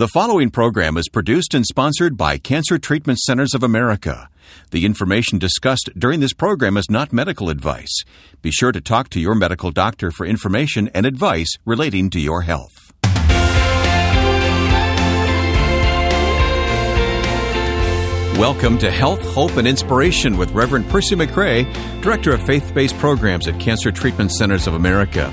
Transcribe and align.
The 0.00 0.08
following 0.08 0.48
program 0.48 0.96
is 0.96 1.10
produced 1.10 1.52
and 1.52 1.66
sponsored 1.66 2.16
by 2.16 2.38
Cancer 2.38 2.78
Treatment 2.78 3.18
Centers 3.18 3.52
of 3.52 3.62
America. 3.62 4.30
The 4.70 4.86
information 4.86 5.38
discussed 5.38 5.90
during 5.94 6.20
this 6.20 6.32
program 6.32 6.78
is 6.78 6.88
not 6.88 7.12
medical 7.12 7.50
advice. 7.50 8.04
Be 8.40 8.50
sure 8.50 8.72
to 8.72 8.80
talk 8.80 9.10
to 9.10 9.20
your 9.20 9.34
medical 9.34 9.70
doctor 9.70 10.10
for 10.10 10.24
information 10.24 10.88
and 10.94 11.04
advice 11.04 11.54
relating 11.66 12.08
to 12.08 12.18
your 12.18 12.40
health. 12.40 12.94
Welcome 18.38 18.78
to 18.78 18.90
Health, 18.90 19.20
Hope, 19.34 19.58
and 19.58 19.68
Inspiration 19.68 20.38
with 20.38 20.50
Reverend 20.52 20.88
Percy 20.88 21.14
McRae, 21.14 21.70
Director 22.00 22.32
of 22.32 22.40
Faith 22.46 22.72
Based 22.72 22.96
Programs 22.96 23.46
at 23.46 23.60
Cancer 23.60 23.92
Treatment 23.92 24.32
Centers 24.32 24.66
of 24.66 24.72
America. 24.72 25.30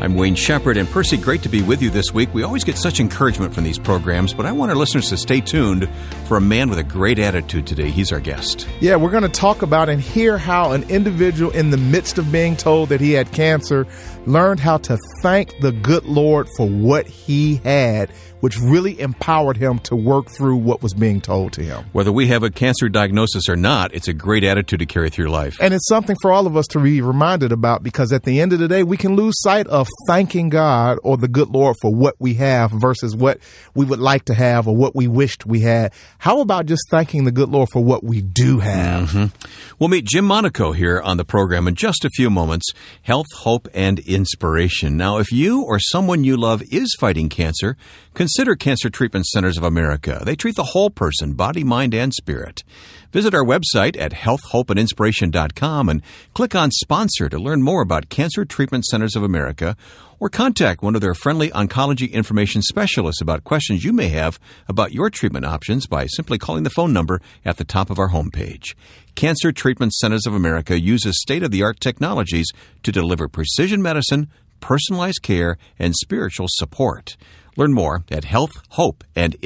I'm 0.00 0.14
Wayne 0.14 0.36
Shepherd, 0.36 0.76
and 0.76 0.88
Percy, 0.88 1.16
great 1.16 1.42
to 1.42 1.48
be 1.48 1.60
with 1.60 1.82
you 1.82 1.90
this 1.90 2.14
week. 2.14 2.32
We 2.32 2.44
always 2.44 2.62
get 2.62 2.78
such 2.78 3.00
encouragement 3.00 3.52
from 3.52 3.64
these 3.64 3.80
programs, 3.80 4.32
but 4.32 4.46
I 4.46 4.52
want 4.52 4.70
our 4.70 4.76
listeners 4.76 5.08
to 5.08 5.16
stay 5.16 5.40
tuned 5.40 5.88
for 6.26 6.36
a 6.36 6.40
man 6.40 6.70
with 6.70 6.78
a 6.78 6.84
great 6.84 7.18
attitude 7.18 7.66
today. 7.66 7.90
He's 7.90 8.12
our 8.12 8.20
guest. 8.20 8.68
Yeah, 8.78 8.94
we're 8.94 9.10
going 9.10 9.24
to 9.24 9.28
talk 9.28 9.62
about 9.62 9.88
and 9.88 10.00
hear 10.00 10.38
how 10.38 10.70
an 10.70 10.88
individual, 10.88 11.50
in 11.50 11.70
the 11.70 11.78
midst 11.78 12.16
of 12.16 12.30
being 12.30 12.54
told 12.54 12.90
that 12.90 13.00
he 13.00 13.10
had 13.10 13.32
cancer, 13.32 13.88
learned 14.28 14.60
how 14.60 14.76
to 14.78 14.98
thank 15.22 15.58
the 15.60 15.72
good 15.72 16.04
Lord 16.04 16.48
for 16.56 16.68
what 16.68 17.06
he 17.06 17.56
had 17.56 18.10
which 18.40 18.58
really 18.58 18.98
empowered 19.00 19.56
him 19.56 19.78
to 19.80 19.96
work 19.96 20.28
through 20.28 20.56
what 20.56 20.82
was 20.82 20.94
being 20.94 21.20
told 21.20 21.52
to 21.54 21.62
him. 21.62 21.84
Whether 21.92 22.12
we 22.12 22.28
have 22.28 22.42
a 22.42 22.50
cancer 22.50 22.88
diagnosis 22.88 23.48
or 23.48 23.56
not, 23.56 23.94
it's 23.94 24.08
a 24.08 24.12
great 24.12 24.44
attitude 24.44 24.78
to 24.80 24.86
carry 24.86 25.10
through 25.10 25.28
life. 25.28 25.56
And 25.60 25.74
it's 25.74 25.88
something 25.88 26.16
for 26.22 26.32
all 26.32 26.46
of 26.46 26.56
us 26.56 26.66
to 26.68 26.80
be 26.80 27.00
reminded 27.00 27.52
about 27.52 27.82
because 27.82 28.12
at 28.12 28.24
the 28.24 28.40
end 28.40 28.52
of 28.52 28.58
the 28.58 28.68
day, 28.68 28.82
we 28.82 28.96
can 28.96 29.16
lose 29.16 29.34
sight 29.38 29.66
of 29.66 29.88
thanking 30.06 30.48
God 30.48 30.98
or 31.02 31.16
the 31.16 31.28
good 31.28 31.48
Lord 31.48 31.76
for 31.80 31.94
what 31.94 32.14
we 32.18 32.34
have 32.34 32.70
versus 32.70 33.16
what 33.16 33.38
we 33.74 33.84
would 33.84 34.00
like 34.00 34.24
to 34.26 34.34
have 34.34 34.68
or 34.68 34.76
what 34.76 34.94
we 34.94 35.08
wished 35.08 35.46
we 35.46 35.60
had. 35.60 35.92
How 36.18 36.40
about 36.40 36.66
just 36.66 36.82
thanking 36.90 37.24
the 37.24 37.32
good 37.32 37.48
Lord 37.48 37.68
for 37.72 37.82
what 37.82 38.04
we 38.04 38.22
do 38.22 38.60
have? 38.60 39.10
Mm-hmm. 39.10 39.74
We'll 39.78 39.88
meet 39.88 40.04
Jim 40.04 40.24
Monaco 40.24 40.72
here 40.72 41.00
on 41.00 41.16
the 41.16 41.24
program 41.24 41.66
in 41.68 41.74
just 41.74 42.04
a 42.04 42.10
few 42.10 42.30
moments. 42.30 42.70
Health, 43.02 43.26
hope, 43.34 43.68
and 43.74 44.00
inspiration. 44.18 44.96
Now, 44.96 45.18
if 45.18 45.30
you 45.30 45.62
or 45.62 45.78
someone 45.78 46.24
you 46.24 46.36
love 46.36 46.60
is 46.70 46.94
fighting 46.98 47.28
cancer, 47.28 47.76
Consider 48.14 48.56
Cancer 48.56 48.90
Treatment 48.90 49.26
Centers 49.26 49.56
of 49.56 49.62
America. 49.62 50.22
They 50.24 50.34
treat 50.34 50.56
the 50.56 50.72
whole 50.74 50.90
person, 50.90 51.34
body, 51.34 51.62
mind, 51.62 51.94
and 51.94 52.12
spirit. 52.12 52.64
Visit 53.12 53.32
our 53.32 53.44
website 53.44 53.96
at 53.96 54.10
healthhopeandinspiration.com 54.10 55.88
and 55.88 56.02
click 56.34 56.56
on 56.56 56.72
Sponsor 56.72 57.28
to 57.28 57.38
learn 57.38 57.62
more 57.62 57.80
about 57.80 58.08
Cancer 58.08 58.44
Treatment 58.44 58.84
Centers 58.86 59.14
of 59.14 59.22
America 59.22 59.76
or 60.18 60.28
contact 60.28 60.82
one 60.82 60.96
of 60.96 61.00
their 61.00 61.14
friendly 61.14 61.48
oncology 61.50 62.10
information 62.10 62.60
specialists 62.60 63.22
about 63.22 63.44
questions 63.44 63.84
you 63.84 63.92
may 63.92 64.08
have 64.08 64.40
about 64.68 64.92
your 64.92 65.10
treatment 65.10 65.46
options 65.46 65.86
by 65.86 66.06
simply 66.06 66.38
calling 66.38 66.64
the 66.64 66.70
phone 66.70 66.92
number 66.92 67.20
at 67.44 67.56
the 67.56 67.64
top 67.64 67.88
of 67.88 68.00
our 68.00 68.10
homepage. 68.10 68.74
Cancer 69.18 69.50
Treatment 69.50 69.92
Centers 69.94 70.28
of 70.28 70.34
America 70.34 70.80
uses 70.80 71.20
state 71.20 71.42
of 71.42 71.50
the 71.50 71.64
art 71.64 71.80
technologies 71.80 72.46
to 72.84 72.92
deliver 72.92 73.26
precision 73.26 73.82
medicine, 73.82 74.30
personalized 74.60 75.24
care, 75.24 75.58
and 75.76 75.92
spiritual 75.96 76.46
support. 76.48 77.16
Learn 77.56 77.74
more 77.74 78.04
at 78.12 78.22
healthhopeandinspiration.com. 78.22 79.08
And 79.16 79.36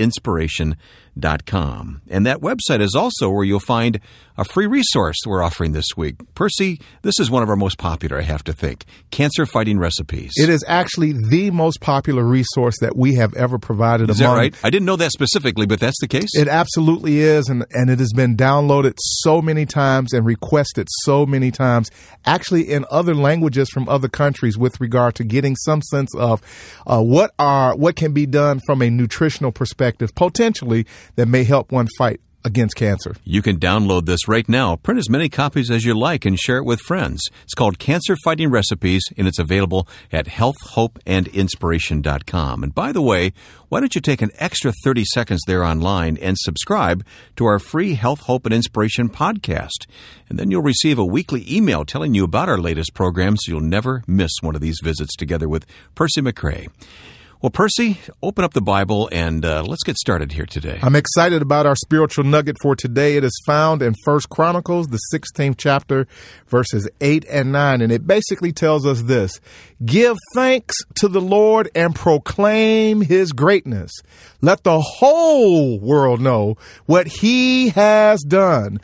that 2.26 2.40
website 2.40 2.80
is 2.80 2.94
also 2.94 3.30
where 3.30 3.44
you'll 3.44 3.60
find 3.60 4.00
a 4.38 4.44
free 4.44 4.66
resource 4.66 5.16
we're 5.26 5.42
offering 5.42 5.72
this 5.72 5.96
week. 5.96 6.16
Percy, 6.34 6.80
this 7.02 7.20
is 7.20 7.30
one 7.30 7.42
of 7.42 7.50
our 7.50 7.56
most 7.56 7.76
popular, 7.76 8.18
I 8.18 8.22
have 8.22 8.42
to 8.44 8.52
think 8.52 8.84
Cancer 9.10 9.44
Fighting 9.44 9.78
Recipes. 9.78 10.32
It 10.36 10.48
is 10.48 10.64
actually 10.66 11.14
the 11.28 11.50
most 11.50 11.80
popular 11.80 12.24
resource 12.24 12.76
that 12.80 12.96
we 12.96 13.16
have 13.16 13.34
ever 13.34 13.58
provided. 13.58 14.08
Is 14.08 14.20
among, 14.20 14.34
that 14.34 14.40
right? 14.40 14.54
I 14.64 14.70
didn't 14.70 14.86
know 14.86 14.96
that 14.96 15.12
specifically, 15.12 15.66
but 15.66 15.80
that's 15.80 16.00
the 16.00 16.08
case? 16.08 16.30
It 16.34 16.48
absolutely 16.48 17.20
is. 17.20 17.48
And, 17.48 17.66
and 17.72 17.90
it 17.90 17.98
has 17.98 18.12
been 18.14 18.36
downloaded 18.36 18.94
so 18.98 19.42
many 19.42 19.66
times 19.66 20.12
and 20.12 20.24
requested 20.24 20.88
so 21.02 21.26
many 21.26 21.50
times, 21.50 21.90
actually 22.24 22.70
in 22.70 22.86
other 22.90 23.14
languages 23.14 23.68
from 23.68 23.88
other 23.88 24.08
countries 24.08 24.56
with 24.56 24.80
regard 24.80 25.14
to 25.16 25.24
getting 25.24 25.56
some 25.56 25.82
sense 25.82 26.14
of 26.14 26.40
uh, 26.86 27.02
what 27.02 27.32
are 27.38 27.76
what 27.76 27.96
can 27.96 28.12
be 28.12 28.26
done 28.26 28.60
from 28.64 28.80
a 28.80 28.88
nutritional 28.88 29.52
perspective, 29.52 30.14
potentially 30.14 30.86
that 31.16 31.26
may 31.26 31.44
help 31.44 31.72
one 31.72 31.88
fight 31.98 32.20
against 32.44 32.76
cancer. 32.76 33.14
You 33.24 33.42
can 33.42 33.58
download 33.58 34.06
this 34.06 34.28
right 34.28 34.48
now, 34.48 34.76
print 34.76 34.98
as 34.98 35.10
many 35.10 35.28
copies 35.28 35.70
as 35.70 35.84
you 35.84 35.98
like, 35.98 36.24
and 36.24 36.38
share 36.38 36.58
it 36.58 36.64
with 36.64 36.80
friends. 36.80 37.20
It's 37.44 37.54
called 37.54 37.78
Cancer 37.78 38.16
Fighting 38.24 38.50
Recipes, 38.50 39.02
and 39.16 39.26
it's 39.28 39.38
available 39.38 39.86
at 40.10 40.26
healthhopeandinspiration.com. 40.26 42.62
And 42.62 42.74
by 42.74 42.92
the 42.92 43.02
way, 43.02 43.32
why 43.68 43.80
don't 43.80 43.94
you 43.94 44.00
take 44.00 44.22
an 44.22 44.30
extra 44.38 44.72
30 44.84 45.04
seconds 45.06 45.42
there 45.46 45.64
online 45.64 46.16
and 46.18 46.36
subscribe 46.38 47.04
to 47.36 47.46
our 47.46 47.58
free 47.58 47.94
Health, 47.94 48.20
Hope, 48.20 48.46
and 48.46 48.54
Inspiration 48.54 49.08
podcast? 49.08 49.86
And 50.28 50.38
then 50.38 50.48
you'll 50.50 50.62
receive 50.62 50.98
a 50.98 51.04
weekly 51.04 51.44
email 51.50 51.84
telling 51.84 52.14
you 52.14 52.24
about 52.24 52.48
our 52.48 52.58
latest 52.58 52.94
programs 52.94 53.40
so 53.42 53.52
you'll 53.52 53.60
never 53.60 54.02
miss 54.06 54.30
one 54.40 54.54
of 54.54 54.60
these 54.60 54.78
visits 54.82 55.16
together 55.16 55.48
with 55.48 55.66
Percy 55.94 56.20
McRae. 56.20 56.68
Well, 57.42 57.50
Percy, 57.50 57.98
open 58.22 58.44
up 58.44 58.54
the 58.54 58.62
Bible 58.62 59.08
and 59.10 59.44
uh, 59.44 59.64
let's 59.64 59.82
get 59.82 59.96
started 59.96 60.30
here 60.30 60.46
today. 60.46 60.78
I'm 60.80 60.94
excited 60.94 61.42
about 61.42 61.66
our 61.66 61.74
spiritual 61.74 62.22
nugget 62.22 62.54
for 62.62 62.76
today. 62.76 63.16
It 63.16 63.24
is 63.24 63.36
found 63.44 63.82
in 63.82 63.94
First 64.04 64.28
Chronicles, 64.28 64.86
the 64.86 65.00
16th 65.12 65.56
chapter, 65.58 66.06
verses 66.46 66.88
8 67.00 67.26
and 67.28 67.50
9. 67.50 67.80
And 67.80 67.90
it 67.90 68.06
basically 68.06 68.52
tells 68.52 68.86
us 68.86 69.02
this 69.02 69.40
Give 69.84 70.16
thanks 70.36 70.76
to 71.00 71.08
the 71.08 71.20
Lord 71.20 71.68
and 71.74 71.96
proclaim 71.96 73.00
his 73.00 73.32
greatness. 73.32 73.90
Let 74.40 74.62
the 74.62 74.80
whole 74.80 75.80
world 75.80 76.20
know 76.20 76.58
what 76.86 77.08
he 77.08 77.70
has 77.70 78.20
done. 78.22 78.78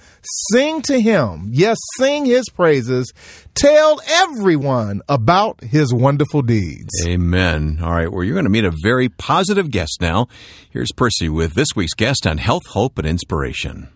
Sing 0.51 0.83
to 0.83 1.01
him. 1.01 1.51
Yes, 1.53 1.79
sing 1.97 2.25
his 2.27 2.49
praises. 2.49 3.13
Tell 3.59 4.01
everyone 4.07 5.03
about 5.09 5.65
his 5.65 5.93
wonderful 5.93 6.43
deeds. 6.43 6.95
Amen. 7.05 7.81
All 7.83 7.91
right, 7.91 8.07
well, 8.07 8.23
you're 8.23 8.37
going 8.37 8.45
to 8.45 8.51
meet 8.51 8.65
a 8.65 8.73
very 8.85 9.09
positive 9.09 9.73
guest 9.73 9.99
now. 10.01 10.29
Here's 10.71 10.93
Percy 10.93 11.29
with 11.29 11.55
this 11.55 11.67
week's 11.75 11.95
guest 11.95 12.25
on 12.25 12.39
health, 12.39 12.67
hope, 12.69 12.99
and 12.99 13.07
inspiration. 13.07 13.89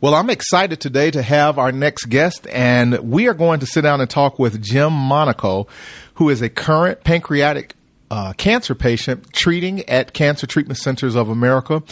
Well, 0.00 0.16
I'm 0.16 0.30
excited 0.30 0.80
today 0.80 1.12
to 1.12 1.22
have 1.22 1.60
our 1.60 1.70
next 1.70 2.06
guest, 2.06 2.48
and 2.50 2.98
we 3.08 3.28
are 3.28 3.34
going 3.34 3.60
to 3.60 3.66
sit 3.66 3.82
down 3.82 4.00
and 4.00 4.10
talk 4.10 4.40
with 4.40 4.60
Jim 4.60 4.92
Monaco, 4.92 5.68
who 6.14 6.28
is 6.28 6.42
a 6.42 6.48
current 6.48 7.04
pancreatic 7.04 7.76
uh, 8.10 8.32
cancer 8.32 8.74
patient 8.74 9.32
treating 9.32 9.88
at 9.88 10.12
Cancer 10.12 10.48
Treatment 10.48 10.78
Centers 10.78 11.14
of 11.14 11.28
America 11.28 11.84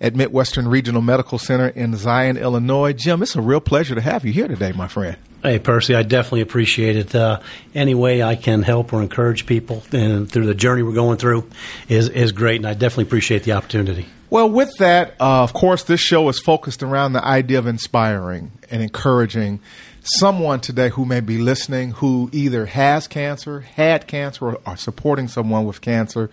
at 0.00 0.14
Midwestern 0.14 0.68
Regional 0.68 1.02
Medical 1.02 1.38
Center 1.38 1.70
in 1.70 1.96
Zion, 1.96 2.36
Illinois. 2.36 2.92
Jim, 2.92 3.20
it's 3.20 3.34
a 3.34 3.40
real 3.40 3.60
pleasure 3.60 3.96
to 3.96 4.00
have 4.00 4.24
you 4.24 4.32
here 4.32 4.46
today, 4.46 4.70
my 4.70 4.86
friend. 4.86 5.16
Hey, 5.40 5.60
Percy, 5.60 5.94
I 5.94 6.02
definitely 6.02 6.40
appreciate 6.40 6.96
it. 6.96 7.14
Uh, 7.14 7.38
any 7.72 7.94
way 7.94 8.24
I 8.24 8.34
can 8.34 8.62
help 8.62 8.92
or 8.92 9.00
encourage 9.02 9.46
people 9.46 9.84
and 9.92 10.28
through 10.28 10.46
the 10.46 10.54
journey 10.54 10.82
we're 10.82 10.92
going 10.92 11.16
through 11.16 11.48
is, 11.88 12.08
is 12.08 12.32
great, 12.32 12.56
and 12.56 12.66
I 12.66 12.74
definitely 12.74 13.04
appreciate 13.04 13.44
the 13.44 13.52
opportunity. 13.52 14.06
Well, 14.30 14.50
with 14.50 14.76
that, 14.78 15.14
uh, 15.20 15.44
of 15.44 15.52
course, 15.52 15.84
this 15.84 16.00
show 16.00 16.28
is 16.28 16.40
focused 16.40 16.82
around 16.82 17.12
the 17.12 17.24
idea 17.24 17.58
of 17.58 17.68
inspiring 17.68 18.50
and 18.68 18.82
encouraging 18.82 19.60
someone 20.02 20.60
today 20.60 20.88
who 20.88 21.04
may 21.04 21.20
be 21.20 21.38
listening 21.38 21.92
who 21.92 22.30
either 22.32 22.66
has 22.66 23.06
cancer, 23.06 23.60
had 23.60 24.08
cancer, 24.08 24.44
or 24.44 24.60
are 24.66 24.76
supporting 24.76 25.28
someone 25.28 25.66
with 25.66 25.80
cancer. 25.80 26.30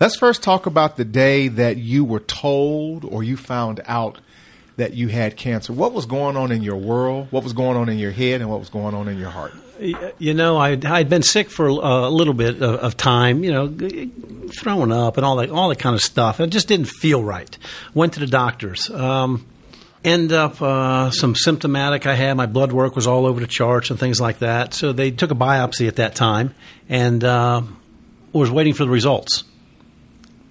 Let's 0.00 0.16
first 0.16 0.42
talk 0.42 0.64
about 0.64 0.96
the 0.96 1.04
day 1.04 1.48
that 1.48 1.76
you 1.76 2.04
were 2.04 2.20
told 2.20 3.04
or 3.04 3.22
you 3.22 3.36
found 3.36 3.82
out 3.86 4.18
that 4.76 4.94
you 4.94 5.08
had 5.08 5.36
cancer. 5.36 5.72
What 5.72 5.92
was 5.92 6.06
going 6.06 6.36
on 6.36 6.52
in 6.52 6.62
your 6.62 6.76
world? 6.76 7.28
What 7.30 7.44
was 7.44 7.52
going 7.52 7.76
on 7.76 7.88
in 7.88 7.98
your 7.98 8.10
head? 8.10 8.40
And 8.40 8.50
what 8.50 8.60
was 8.60 8.68
going 8.68 8.94
on 8.94 9.08
in 9.08 9.18
your 9.18 9.30
heart? 9.30 9.54
You 10.18 10.32
know, 10.32 10.56
I 10.56 10.78
I'd 10.84 11.10
been 11.10 11.22
sick 11.22 11.50
for 11.50 11.66
a 11.66 12.08
little 12.08 12.32
bit 12.34 12.62
of, 12.62 12.76
of 12.76 12.96
time. 12.96 13.44
You 13.44 13.52
know, 13.52 14.48
throwing 14.48 14.92
up 14.92 15.16
and 15.16 15.26
all 15.26 15.36
that 15.36 15.50
all 15.50 15.68
that 15.68 15.78
kind 15.78 15.94
of 15.94 16.02
stuff. 16.02 16.40
It 16.40 16.48
just 16.48 16.68
didn't 16.68 16.88
feel 16.88 17.22
right. 17.22 17.56
Went 17.92 18.14
to 18.14 18.20
the 18.20 18.26
doctors. 18.26 18.88
Um, 18.90 19.46
end 20.04 20.32
up 20.32 20.62
uh, 20.62 21.10
some 21.10 21.34
symptomatic 21.34 22.06
I 22.06 22.14
had. 22.14 22.34
My 22.36 22.46
blood 22.46 22.72
work 22.72 22.94
was 22.94 23.06
all 23.06 23.26
over 23.26 23.40
the 23.40 23.46
charts 23.46 23.90
and 23.90 23.98
things 23.98 24.20
like 24.20 24.38
that. 24.38 24.72
So 24.72 24.92
they 24.92 25.10
took 25.10 25.30
a 25.30 25.34
biopsy 25.34 25.88
at 25.88 25.96
that 25.96 26.14
time 26.14 26.54
and 26.88 27.22
uh, 27.24 27.62
was 28.32 28.50
waiting 28.50 28.72
for 28.72 28.84
the 28.84 28.90
results. 28.90 29.44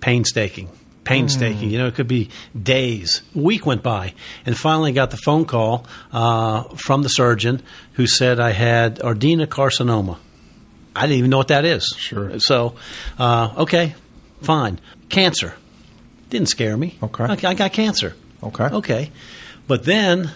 Painstaking, 0.02 0.70
painstaking. 1.06 1.70
Mm. 1.70 1.72
You 1.72 1.78
know, 1.78 1.88
it 1.88 1.96
could 1.96 2.08
be 2.08 2.30
days. 2.62 3.22
A 3.36 3.40
week 3.40 3.66
went 3.66 3.84
by, 3.84 4.14
and 4.46 4.58
finally 4.58 4.92
got 4.92 5.12
the 5.12 5.18
phone 5.18 5.46
call 5.46 5.86
uh, 6.12 6.64
from 6.76 7.04
the 7.04 7.10
surgeon 7.10 7.62
who 7.94 8.08
said 8.08 8.40
I 8.40 8.52
had 8.52 9.00
adenocarcinoma. 9.00 10.18
I 10.96 11.02
didn't 11.02 11.18
even 11.18 11.30
know 11.30 11.38
what 11.38 11.50
that 11.50 11.66
is. 11.66 11.94
Sure. 11.98 12.40
So, 12.40 12.76
uh, 13.18 13.54
okay, 13.60 13.96
fine. 14.42 14.80
Cancer 15.10 15.54
didn't 16.30 16.50
scare 16.50 16.76
me. 16.76 16.98
Okay. 17.02 17.24
I, 17.24 17.50
I 17.50 17.54
got 17.54 17.72
cancer. 17.74 18.16
Okay. 18.42 18.66
Okay. 18.66 19.12
But 19.68 19.84
then 19.84 20.32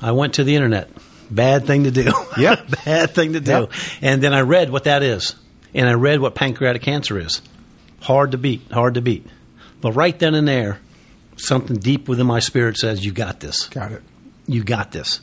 I 0.00 0.12
went 0.12 0.34
to 0.34 0.44
the 0.44 0.54
internet. 0.54 0.90
Bad 1.30 1.66
thing 1.66 1.84
to 1.84 1.90
do. 1.90 2.12
Yeah. 2.38 2.62
Bad 2.84 3.10
thing 3.10 3.32
to 3.32 3.40
do. 3.40 3.50
Yep. 3.50 3.72
And 4.00 4.22
then 4.22 4.32
I 4.32 4.42
read 4.42 4.70
what 4.70 4.84
that 4.84 5.02
is. 5.02 5.34
And 5.74 5.88
I 5.88 5.94
read 5.94 6.20
what 6.20 6.34
pancreatic 6.34 6.82
cancer 6.82 7.18
is. 7.18 7.42
Hard 8.00 8.30
to 8.30 8.38
beat. 8.38 8.70
Hard 8.70 8.94
to 8.94 9.00
beat. 9.00 9.26
But 9.80 9.92
right 9.92 10.18
then 10.18 10.34
and 10.34 10.48
there, 10.48 10.80
something 11.36 11.76
deep 11.76 12.08
within 12.08 12.26
my 12.26 12.40
spirit 12.40 12.76
says, 12.76 13.04
You 13.04 13.12
got 13.12 13.40
this. 13.40 13.68
Got 13.68 13.92
it. 13.92 14.02
You 14.46 14.64
got 14.64 14.92
this. 14.92 15.20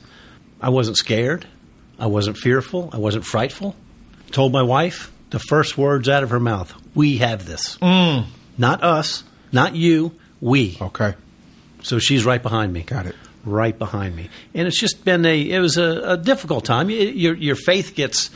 I 0.62 0.69
wasn't 0.69 0.98
scared. 0.98 1.46
I 2.00 2.07
wasn't 2.07 2.38
fearful. 2.38 2.90
I 2.94 2.98
wasn't 2.98 3.25
frightful. 3.25 3.75
Told 4.31 4.52
my 4.52 4.63
wife 4.63 5.12
the 5.30 5.40
first 5.40 5.78
words 5.78 6.10
out 6.10 6.24
of 6.24 6.30
her 6.30 6.40
mouth 6.40 6.74
We 6.94 7.18
have 7.18 7.46
this. 7.46 7.78
Mm. 7.78 8.25
Not 8.57 8.84
us, 8.84 9.24
not 9.52 9.75
you, 9.75 10.13
we. 10.42 10.78
Okay. 10.81 11.16
So 11.81 12.00
she's 12.00 12.25
right 12.25 12.42
behind 12.42 12.74
me. 12.74 12.81
Got 12.81 13.06
it. 13.06 13.16
Right 13.44 13.78
behind 13.78 14.16
me. 14.16 14.30
And 14.54 14.68
it's 14.68 14.80
just 14.80 15.06
been 15.06 15.25
a, 15.25 15.50
it 15.51 15.60
was 15.60 15.78
a, 15.78 16.13
a 16.13 16.18
difficult 16.18 16.66
time. 16.66 16.90
Your, 16.90 17.36
your 17.36 17.56
faith 17.56 17.96
gets 17.96 18.30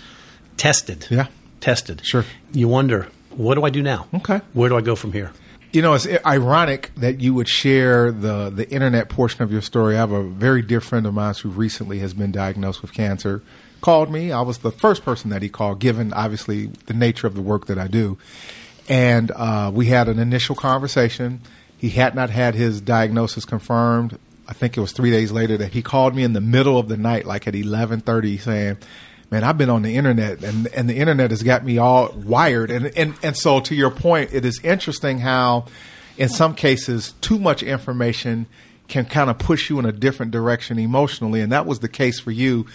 tested. 0.58 1.08
Yeah. 1.10 1.28
Tested. 1.62 2.02
Sure. 2.06 2.26
You 2.52 2.68
wonder, 2.68 3.08
what 3.32 3.56
do 3.56 3.64
I 3.64 3.70
do 3.70 3.82
now? 3.82 4.08
Okay. 4.14 4.42
Where 4.54 4.70
do 4.70 4.78
I 4.78 4.82
go 4.82 4.96
from 4.96 5.14
here? 5.14 5.32
You 5.72 5.84
know, 5.84 5.94
it's 5.94 6.08
ironic 6.26 6.90
that 6.96 7.22
you 7.22 7.36
would 7.36 7.48
share 7.48 8.12
the 8.12 8.50
the 8.50 8.68
internet 8.72 9.08
portion 9.08 9.44
of 9.44 9.52
your 9.52 9.62
story. 9.62 9.96
I 9.96 10.00
have 10.00 10.12
a 10.12 10.24
very 10.24 10.64
dear 10.64 10.82
friend 10.82 11.06
of 11.06 11.14
mine 11.14 11.36
who 11.44 11.50
recently 11.50 12.00
has 12.00 12.16
been 12.16 12.32
diagnosed 12.32 12.82
with 12.82 12.92
cancer. 12.92 13.44
Called 13.80 14.12
me. 14.12 14.32
I 14.32 14.42
was 14.42 14.58
the 14.58 14.72
first 14.72 15.06
person 15.06 15.30
that 15.30 15.44
he 15.44 15.48
called, 15.48 15.80
given 15.80 16.12
obviously 16.12 16.66
the 16.88 16.96
nature 16.96 17.28
of 17.28 17.36
the 17.36 17.42
work 17.42 17.68
that 17.68 17.78
I 17.78 17.88
do. 17.88 18.18
And 18.90 19.30
uh, 19.30 19.72
we 19.72 19.86
had 19.86 20.10
an 20.10 20.18
initial 20.18 20.56
conversation. 20.56 21.42
He 21.78 21.90
had 21.92 22.16
not 22.16 22.32
had 22.32 22.56
his 22.56 22.82
diagnosis 22.82 23.46
confirmed. 23.46 24.18
I 24.48 24.54
think 24.54 24.76
it 24.76 24.82
was 24.82 24.92
three 24.92 25.12
days 25.12 25.32
later 25.32 25.56
that 25.58 25.74
he 25.74 25.84
called 25.84 26.16
me 26.16 26.24
in 26.24 26.34
the 26.34 26.42
middle 26.42 26.80
of 26.80 26.88
the 26.88 26.98
night, 26.98 27.28
like 27.28 27.48
at 27.48 27.54
eleven 27.54 28.02
thirty, 28.02 28.40
saying, 28.40 28.78
"Man, 29.32 29.44
I've 29.44 29.58
been 29.58 29.70
on 29.70 29.82
the 29.82 29.96
internet, 29.96 30.44
and 30.44 30.68
and 30.68 30.90
the 30.90 30.96
internet 30.96 31.32
has 31.32 31.44
got 31.44 31.64
me 31.64 31.78
all 31.78 32.12
wired." 32.14 32.72
And 32.72 32.92
and 32.98 33.16
and 33.24 33.38
so, 33.38 33.60
to 33.62 33.76
your 33.76 33.92
point, 33.92 34.34
it 34.34 34.46
is 34.46 34.60
interesting 34.64 35.20
how, 35.20 35.66
in 36.18 36.30
some 36.30 36.56
cases, 36.56 37.14
too 37.22 37.40
much 37.40 37.64
information 37.64 38.48
can 38.88 39.06
kind 39.06 39.30
of 39.30 39.38
push 39.38 39.70
you 39.70 39.80
in 39.80 39.86
a 39.86 39.92
different 39.92 40.32
direction 40.32 40.80
emotionally, 40.80 41.42
and 41.42 41.52
that 41.52 41.66
was 41.66 41.80
the 41.80 41.88
case 41.88 42.20
for 42.20 42.32
you. 42.32 42.66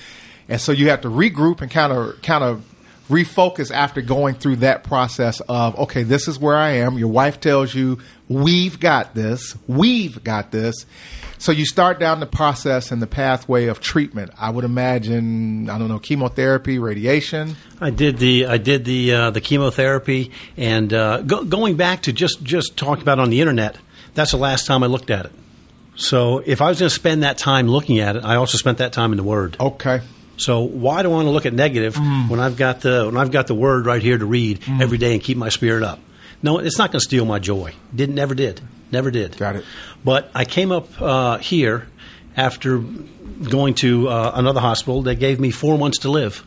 And 0.49 0.61
so 0.61 0.73
you 0.73 0.91
have 0.91 1.01
to 1.03 1.09
regroup 1.09 1.61
and 1.61 1.71
kind 1.71 1.93
of 1.93 2.23
kind 2.23 2.45
of 2.45 2.65
refocus 3.09 3.71
after 3.71 4.00
going 4.00 4.35
through 4.35 4.57
that 4.57 4.83
process 4.83 5.41
of 5.41 5.79
okay 5.79 6.03
this 6.03 6.27
is 6.27 6.39
where 6.39 6.57
i 6.57 6.71
am 6.71 6.97
your 6.97 7.09
wife 7.09 7.39
tells 7.39 7.75
you 7.75 7.99
we've 8.31 8.81
got 8.81 9.15
this 9.15 9.55
we've 9.67 10.25
got 10.25 10.50
this 10.50 10.87
so 11.44 11.52
you 11.52 11.67
start 11.67 12.00
down 12.00 12.20
the 12.20 12.26
process 12.26 12.91
and 12.91 13.02
the 13.02 13.06
pathway 13.06 13.67
of 13.67 13.81
treatment 13.81 14.31
i 14.38 14.49
would 14.49 14.64
imagine 14.64 15.69
i 15.69 15.79
don't 15.79 15.88
know 15.88 15.99
chemotherapy 15.99 16.79
radiation 16.79 17.56
I 17.81 17.91
did 17.91 18.19
the 18.19 18.46
I 18.46 18.56
did 18.56 18.85
the 18.87 19.12
uh, 19.12 19.31
the 19.31 19.41
chemotherapy 19.43 20.31
and 20.56 20.93
uh, 20.93 21.20
go, 21.23 21.44
going 21.44 21.76
back 21.76 22.02
to 22.02 22.12
just 22.12 22.43
just 22.43 22.76
talking 22.79 23.02
about 23.02 23.19
on 23.19 23.29
the 23.29 23.41
internet. 23.41 23.76
That's 24.14 24.31
the 24.31 24.38
last 24.38 24.67
time 24.67 24.82
I 24.82 24.87
looked 24.87 25.11
at 25.11 25.26
it. 25.26 25.32
So 25.96 26.38
if 26.38 26.62
I 26.62 26.69
was 26.69 26.79
going 26.79 26.88
to 26.88 26.94
spend 26.94 27.25
that 27.25 27.37
time 27.37 27.69
looking 27.69 27.99
at 27.99 28.17
it, 28.17 28.25
I 28.25 28.37
also 28.37 28.56
spent 28.56 28.79
that 28.79 28.93
time 28.93 29.12
in 29.12 29.17
the 29.19 29.23
Word. 29.23 29.56
okay 29.61 30.00
So 30.38 30.61
why 30.62 31.02
do 31.02 31.11
I 31.11 31.14
want 31.14 31.26
to 31.26 31.31
look 31.31 31.47
at 31.47 31.52
negative 31.52 31.97
when 32.31 32.40
I've 32.40 32.56
got 32.56 32.81
the 32.81 33.05
when 33.06 33.17
I've 33.19 33.32
got 33.32 33.49
the 33.49 33.55
Word 33.55 33.85
right 33.87 34.02
here 34.02 34.17
to 34.17 34.25
read 34.25 34.62
every 34.81 34.99
day 34.99 35.12
and 35.12 35.23
keep 35.23 35.37
my 35.37 35.50
spirit 35.50 35.82
up? 35.82 36.00
No, 36.43 36.58
it's 36.58 36.79
not 36.79 36.90
going 36.90 37.00
to 37.00 37.05
steal 37.05 37.25
my 37.26 37.38
joy. 37.38 37.75
Didn't 37.94 38.14
never 38.14 38.35
did, 38.35 38.61
never 38.91 39.11
did. 39.11 39.37
Got 39.37 39.57
it. 39.57 39.65
But 40.05 40.31
I 40.35 40.45
came 40.45 40.73
up 40.73 41.01
uh, 41.01 41.39
here 41.39 41.87
after 42.37 42.79
going 42.79 43.75
to 43.75 44.09
uh, 44.09 44.33
another 44.35 44.61
hospital. 44.61 45.03
They 45.03 45.17
gave 45.17 45.41
me 45.41 45.51
four 45.51 45.79
months 45.79 45.99
to 46.01 46.11
live. 46.11 46.45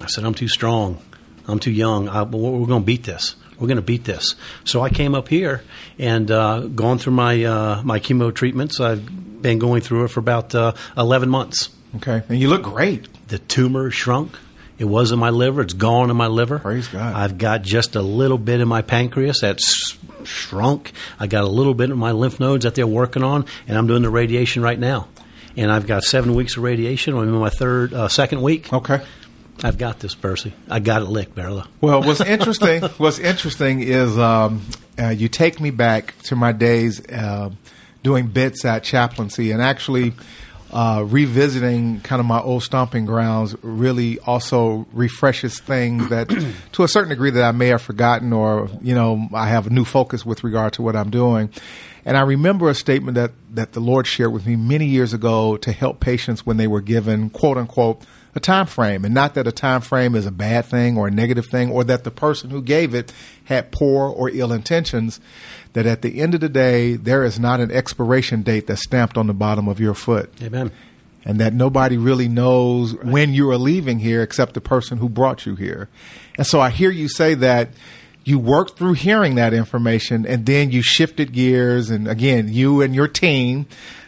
I 0.00 0.06
said, 0.06 0.24
I'm 0.24 0.34
too 0.34 0.48
strong. 0.48 1.00
I'm 1.48 1.58
too 1.58 1.70
young. 1.70 2.08
I, 2.08 2.22
we're 2.22 2.66
going 2.66 2.82
to 2.82 2.86
beat 2.86 3.04
this. 3.04 3.36
We're 3.58 3.68
going 3.68 3.76
to 3.76 3.82
beat 3.82 4.04
this. 4.04 4.34
So 4.64 4.82
I 4.82 4.90
came 4.90 5.14
up 5.14 5.28
here 5.28 5.62
and 5.98 6.30
uh, 6.30 6.60
gone 6.60 6.98
through 6.98 7.14
my 7.14 7.42
uh, 7.44 7.82
my 7.82 8.00
chemo 8.00 8.34
treatments. 8.34 8.80
I've 8.80 9.40
been 9.40 9.58
going 9.58 9.80
through 9.80 10.04
it 10.04 10.08
for 10.08 10.20
about 10.20 10.54
uh, 10.54 10.72
11 10.96 11.28
months. 11.28 11.70
okay 11.96 12.22
and 12.28 12.38
you 12.38 12.48
look 12.48 12.62
great 12.62 13.08
The 13.28 13.38
tumor 13.38 13.90
shrunk. 13.90 14.38
It 14.78 14.84
was 14.84 15.10
in 15.10 15.18
my 15.18 15.30
liver. 15.30 15.62
It's 15.62 15.72
gone 15.72 16.10
in 16.10 16.16
my 16.16 16.26
liver. 16.26 16.58
Praise 16.58 16.88
God. 16.88 17.14
I've 17.14 17.38
got 17.38 17.62
just 17.62 17.96
a 17.96 18.02
little 18.02 18.36
bit 18.36 18.60
in 18.60 18.68
my 18.68 18.82
pancreas 18.82 19.40
that's 19.40 19.96
shrunk. 20.26 20.92
I 21.18 21.26
got 21.26 21.44
a 21.44 21.48
little 21.48 21.74
bit 21.74 21.90
of 21.90 21.98
my 21.98 22.12
lymph 22.12 22.40
nodes 22.40 22.64
that 22.64 22.74
they're 22.74 22.86
working 22.86 23.22
on, 23.22 23.46
and 23.66 23.78
I'm 23.78 23.86
doing 23.86 24.02
the 24.02 24.10
radiation 24.10 24.62
right 24.62 24.78
now. 24.78 25.08
And 25.56 25.72
I've 25.72 25.86
got 25.86 26.02
seven 26.02 26.34
weeks 26.34 26.56
of 26.56 26.62
radiation. 26.62 27.16
I'm 27.16 27.22
in 27.22 27.30
my 27.30 27.48
third, 27.48 27.94
uh, 27.94 28.08
second 28.08 28.42
week. 28.42 28.72
okay 28.72 29.02
I've 29.64 29.78
got 29.78 30.00
this, 30.00 30.14
Percy. 30.14 30.52
I 30.68 30.80
got 30.80 31.02
it 31.02 31.06
licked, 31.06 31.34
Barla. 31.34 31.66
Well, 31.80 32.02
what's 32.02 32.20
interesting, 32.26 32.82
what's 32.98 33.18
interesting 33.18 33.80
is 33.80 34.18
um, 34.18 34.62
uh, 34.98 35.08
you 35.08 35.28
take 35.28 35.60
me 35.60 35.70
back 35.70 36.14
to 36.24 36.36
my 36.36 36.52
days 36.52 37.04
uh, 37.06 37.50
doing 38.02 38.26
bits 38.26 38.64
at 38.64 38.84
chaplaincy, 38.84 39.50
and 39.52 39.62
actually 39.62 40.12
uh, 40.72 41.04
revisiting 41.06 42.00
kind 42.00 42.20
of 42.20 42.26
my 42.26 42.40
old 42.40 42.62
stomping 42.62 43.06
grounds 43.06 43.54
really 43.62 44.18
also 44.20 44.86
refreshes 44.92 45.60
things 45.60 46.08
that, 46.08 46.28
to 46.72 46.82
a 46.82 46.88
certain 46.88 47.10
degree, 47.10 47.30
that 47.30 47.44
I 47.44 47.52
may 47.52 47.68
have 47.68 47.82
forgotten, 47.82 48.32
or 48.32 48.68
you 48.82 48.94
know, 48.94 49.28
I 49.32 49.48
have 49.48 49.66
a 49.66 49.70
new 49.70 49.84
focus 49.84 50.26
with 50.26 50.44
regard 50.44 50.72
to 50.74 50.82
what 50.82 50.96
I'm 50.96 51.10
doing. 51.10 51.50
And 52.04 52.16
I 52.16 52.20
remember 52.20 52.68
a 52.68 52.74
statement 52.74 53.16
that 53.16 53.32
that 53.54 53.72
the 53.72 53.80
Lord 53.80 54.06
shared 54.06 54.32
with 54.32 54.46
me 54.46 54.54
many 54.54 54.86
years 54.86 55.12
ago 55.12 55.56
to 55.56 55.72
help 55.72 55.98
patients 55.98 56.46
when 56.46 56.56
they 56.56 56.68
were 56.68 56.80
given 56.80 57.30
quote 57.30 57.58
unquote 57.58 58.02
a 58.36 58.40
time 58.40 58.66
frame 58.66 59.04
and 59.04 59.14
not 59.14 59.34
that 59.34 59.46
a 59.46 59.52
time 59.52 59.80
frame 59.80 60.14
is 60.14 60.26
a 60.26 60.30
bad 60.30 60.66
thing 60.66 60.98
or 60.98 61.08
a 61.08 61.10
negative 61.10 61.46
thing 61.46 61.70
or 61.70 61.82
that 61.84 62.04
the 62.04 62.10
person 62.10 62.50
who 62.50 62.60
gave 62.60 62.94
it 62.94 63.10
had 63.44 63.72
poor 63.72 64.10
or 64.10 64.28
ill 64.28 64.52
intentions 64.52 65.18
that 65.76 65.84
at 65.84 66.00
the 66.00 66.22
end 66.22 66.34
of 66.34 66.40
the 66.40 66.48
day 66.48 66.94
there 66.96 67.22
is 67.22 67.38
not 67.38 67.60
an 67.60 67.70
expiration 67.70 68.40
date 68.40 68.66
that's 68.66 68.82
stamped 68.82 69.18
on 69.18 69.26
the 69.26 69.34
bottom 69.34 69.68
of 69.68 69.78
your 69.78 69.92
foot 69.92 70.32
Amen. 70.42 70.72
and 71.22 71.38
that 71.38 71.52
nobody 71.52 71.98
really 71.98 72.28
knows 72.28 72.94
when 72.94 73.34
you 73.34 73.50
are 73.50 73.58
leaving 73.58 73.98
here 73.98 74.22
except 74.22 74.54
the 74.54 74.60
person 74.62 74.96
who 74.96 75.10
brought 75.10 75.44
you 75.44 75.54
here. 75.54 75.90
And 76.38 76.46
so 76.46 76.60
I 76.60 76.70
hear 76.70 76.90
you 76.90 77.10
say 77.10 77.34
that 77.34 77.68
you 78.24 78.38
worked 78.38 78.78
through 78.78 78.94
hearing 78.94 79.34
that 79.34 79.52
information 79.52 80.24
and 80.24 80.46
then 80.46 80.70
you 80.70 80.80
shifted 80.80 81.34
gears 81.34 81.90
and 81.90 82.08
again 82.08 82.48
you 82.50 82.80
and 82.80 82.94
your 82.94 83.06
team, 83.06 83.66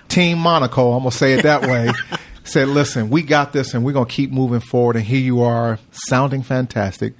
Team 0.09 0.38
Monaco, 0.38 0.93
I'm 0.93 1.00
gonna 1.00 1.11
say 1.11 1.35
it 1.35 1.43
that 1.43 1.61
way, 1.61 1.91
said, 2.44 2.69
listen, 2.69 3.11
we 3.11 3.20
got 3.20 3.53
this 3.53 3.75
and 3.75 3.85
we're 3.85 3.93
gonna 3.93 4.06
keep 4.06 4.31
moving 4.31 4.61
forward 4.61 4.97
and 4.97 5.05
here 5.05 5.20
you 5.20 5.43
are 5.43 5.79
sounding 5.91 6.43
fantastic. 6.43 7.12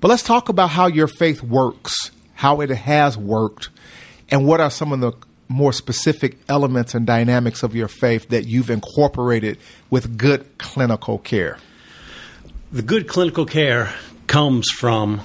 But 0.00 0.08
let's 0.08 0.22
talk 0.22 0.48
about 0.48 0.70
how 0.70 0.86
your 0.86 1.08
faith 1.08 1.42
works, 1.42 2.10
how 2.36 2.62
it 2.62 2.70
has 2.70 3.18
worked, 3.18 3.68
and 4.32 4.46
what 4.46 4.60
are 4.60 4.70
some 4.70 4.92
of 4.92 5.00
the 5.00 5.12
more 5.48 5.72
specific 5.72 6.38
elements 6.48 6.94
and 6.94 7.06
dynamics 7.06 7.62
of 7.62 7.74
your 7.74 7.88
faith 7.88 8.28
that 8.30 8.46
you've 8.46 8.70
incorporated 8.70 9.58
with 9.90 10.16
good 10.16 10.58
clinical 10.58 11.18
care. 11.18 11.58
The 12.72 12.82
good 12.82 13.06
clinical 13.06 13.44
care 13.44 13.92
comes 14.26 14.70
from 14.70 15.20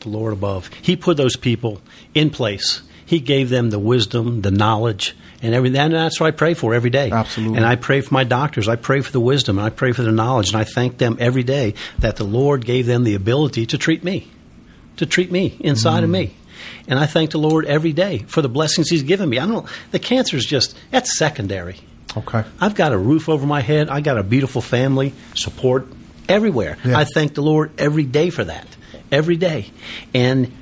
the 0.00 0.10
Lord 0.10 0.34
above. 0.34 0.68
He 0.82 0.94
put 0.94 1.16
those 1.16 1.36
people 1.36 1.80
in 2.14 2.28
place. 2.30 2.82
He 3.06 3.20
gave 3.20 3.48
them 3.48 3.70
the 3.70 3.78
wisdom, 3.78 4.42
the 4.42 4.50
knowledge, 4.50 5.16
and 5.40 5.54
everything. 5.54 5.80
And 5.80 5.94
that's 5.94 6.20
what 6.20 6.26
I 6.26 6.30
pray 6.30 6.52
for 6.52 6.74
every 6.74 6.90
day. 6.90 7.10
Absolutely. 7.10 7.56
And 7.56 7.66
I 7.66 7.76
pray 7.76 8.02
for 8.02 8.12
my 8.12 8.24
doctors. 8.24 8.68
I 8.68 8.76
pray 8.76 9.00
for 9.00 9.12
the 9.12 9.20
wisdom. 9.20 9.58
And 9.58 9.66
I 9.66 9.70
pray 9.70 9.92
for 9.92 10.02
the 10.02 10.12
knowledge. 10.12 10.48
And 10.48 10.56
I 10.56 10.64
thank 10.64 10.98
them 10.98 11.16
every 11.18 11.42
day 11.42 11.74
that 11.98 12.16
the 12.16 12.24
Lord 12.24 12.66
gave 12.66 12.84
them 12.84 13.04
the 13.04 13.14
ability 13.14 13.64
to 13.66 13.78
treat 13.78 14.04
me, 14.04 14.30
to 14.98 15.06
treat 15.06 15.32
me 15.32 15.56
inside 15.60 16.04
of 16.04 16.10
mm. 16.10 16.14
me. 16.14 16.34
And 16.88 16.98
I 16.98 17.06
thank 17.06 17.30
the 17.30 17.38
Lord 17.38 17.66
every 17.66 17.92
day 17.92 18.18
for 18.26 18.42
the 18.42 18.48
blessings 18.48 18.88
He's 18.88 19.02
given 19.02 19.28
me. 19.28 19.38
I 19.38 19.46
don't. 19.46 19.66
The 19.90 19.98
cancer 19.98 20.36
is 20.36 20.46
just 20.46 20.76
that's 20.90 21.16
secondary. 21.18 21.80
Okay. 22.16 22.44
I've 22.60 22.74
got 22.74 22.92
a 22.92 22.98
roof 22.98 23.28
over 23.28 23.46
my 23.46 23.60
head. 23.60 23.88
I 23.88 24.00
got 24.00 24.18
a 24.18 24.22
beautiful 24.22 24.62
family, 24.62 25.14
support 25.34 25.88
everywhere. 26.28 26.78
Yeah. 26.84 26.98
I 26.98 27.04
thank 27.04 27.34
the 27.34 27.42
Lord 27.42 27.72
every 27.78 28.04
day 28.04 28.30
for 28.30 28.44
that. 28.44 28.66
Every 29.10 29.36
day. 29.36 29.70
And 30.14 30.52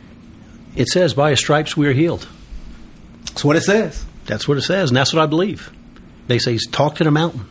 it 0.76 0.88
says, 0.88 1.14
by 1.14 1.30
his 1.30 1.40
stripes 1.40 1.76
we 1.76 1.88
are 1.88 1.92
healed. 1.92 2.26
That's 3.26 3.44
what 3.44 3.56
it 3.56 3.62
says. 3.62 4.04
That's 4.26 4.46
what 4.46 4.56
it 4.58 4.62
says, 4.62 4.90
and 4.90 4.96
that's 4.96 5.12
what 5.12 5.22
I 5.22 5.26
believe. 5.26 5.70
They 6.28 6.38
say, 6.38 6.56
talk 6.70 6.96
to 6.96 7.04
the 7.04 7.10
mountain, 7.10 7.46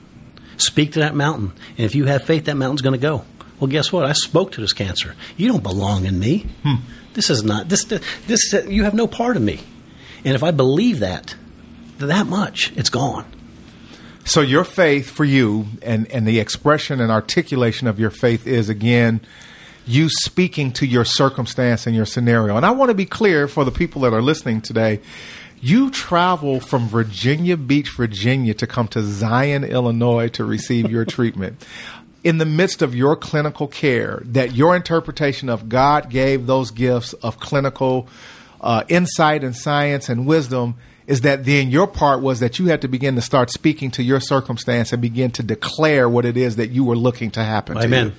speak 0.57 0.93
to 0.93 0.99
that 0.99 1.15
mountain, 1.15 1.51
and 1.77 1.85
if 1.85 1.95
you 1.95 2.05
have 2.05 2.23
faith, 2.23 2.45
that 2.45 2.55
mountain's 2.55 2.81
going 2.81 2.93
to 2.93 3.01
go. 3.01 3.25
Well, 3.59 3.67
guess 3.67 3.91
what? 3.91 4.05
I 4.05 4.13
spoke 4.13 4.53
to 4.53 4.61
this 4.61 4.73
cancer. 4.73 5.15
You 5.37 5.49
don't 5.49 5.63
belong 5.63 6.05
in 6.05 6.17
me. 6.17 6.47
Hmm. 6.63 6.75
This 7.13 7.29
is 7.29 7.43
not 7.43 7.69
this. 7.69 7.83
This 7.85 8.53
you 8.67 8.83
have 8.83 8.93
no 8.93 9.07
part 9.07 9.35
of 9.35 9.43
me. 9.43 9.59
And 10.23 10.35
if 10.35 10.43
I 10.43 10.51
believe 10.51 10.99
that, 10.99 11.35
that 11.97 12.27
much, 12.27 12.71
it's 12.75 12.89
gone. 12.89 13.25
So 14.23 14.41
your 14.41 14.63
faith 14.63 15.09
for 15.09 15.25
you 15.25 15.65
and, 15.81 16.09
and 16.11 16.27
the 16.27 16.39
expression 16.39 17.01
and 17.01 17.11
articulation 17.11 17.87
of 17.87 17.99
your 17.99 18.11
faith 18.11 18.45
is 18.45 18.69
again 18.69 19.21
you 19.85 20.09
speaking 20.09 20.71
to 20.73 20.85
your 20.85 21.03
circumstance 21.03 21.87
and 21.87 21.95
your 21.95 22.05
scenario. 22.05 22.55
And 22.55 22.65
I 22.65 22.71
want 22.71 22.89
to 22.89 22.95
be 22.95 23.05
clear 23.05 23.47
for 23.47 23.65
the 23.65 23.71
people 23.71 24.01
that 24.01 24.13
are 24.13 24.21
listening 24.21 24.61
today. 24.61 24.99
You 25.59 25.91
travel 25.91 26.59
from 26.59 26.87
Virginia 26.87 27.57
Beach, 27.57 27.91
Virginia 27.95 28.53
to 28.55 28.67
come 28.67 28.87
to 28.89 29.01
Zion, 29.01 29.63
Illinois 29.63 30.27
to 30.29 30.43
receive 30.43 30.89
your 30.89 31.05
treatment. 31.17 31.65
In 32.23 32.37
the 32.37 32.45
midst 32.45 32.81
of 32.81 32.93
your 32.93 33.15
clinical 33.15 33.67
care, 33.67 34.21
that 34.25 34.53
your 34.53 34.75
interpretation 34.75 35.49
of 35.49 35.69
God 35.69 36.09
gave 36.09 36.45
those 36.45 36.69
gifts 36.69 37.13
of 37.13 37.39
clinical 37.39 38.07
uh, 38.61 38.83
insight 38.87 39.43
and 39.43 39.55
science 39.55 40.07
and 40.07 40.27
wisdom 40.27 40.75
is 41.07 41.21
that 41.21 41.45
then 41.45 41.71
your 41.71 41.87
part 41.87 42.21
was 42.21 42.39
that 42.39 42.59
you 42.59 42.67
had 42.67 42.81
to 42.81 42.87
begin 42.87 43.15
to 43.15 43.21
start 43.21 43.49
speaking 43.49 43.91
to 43.91 44.03
your 44.03 44.19
circumstance 44.19 44.93
and 44.93 45.01
begin 45.01 45.31
to 45.31 45.43
declare 45.43 46.07
what 46.07 46.25
it 46.25 46.37
is 46.37 46.55
that 46.55 46.69
you 46.69 46.83
were 46.83 46.95
looking 46.95 47.31
to 47.31 47.43
happen 47.43 47.77
Amen. 47.77 48.11
to 48.11 48.15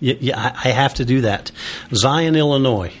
you. 0.00 0.16
Yeah, 0.20 0.56
I 0.64 0.68
have 0.68 0.94
to 0.94 1.04
do 1.04 1.22
that. 1.22 1.50
Zion, 1.92 2.36
Illinois. 2.36 2.92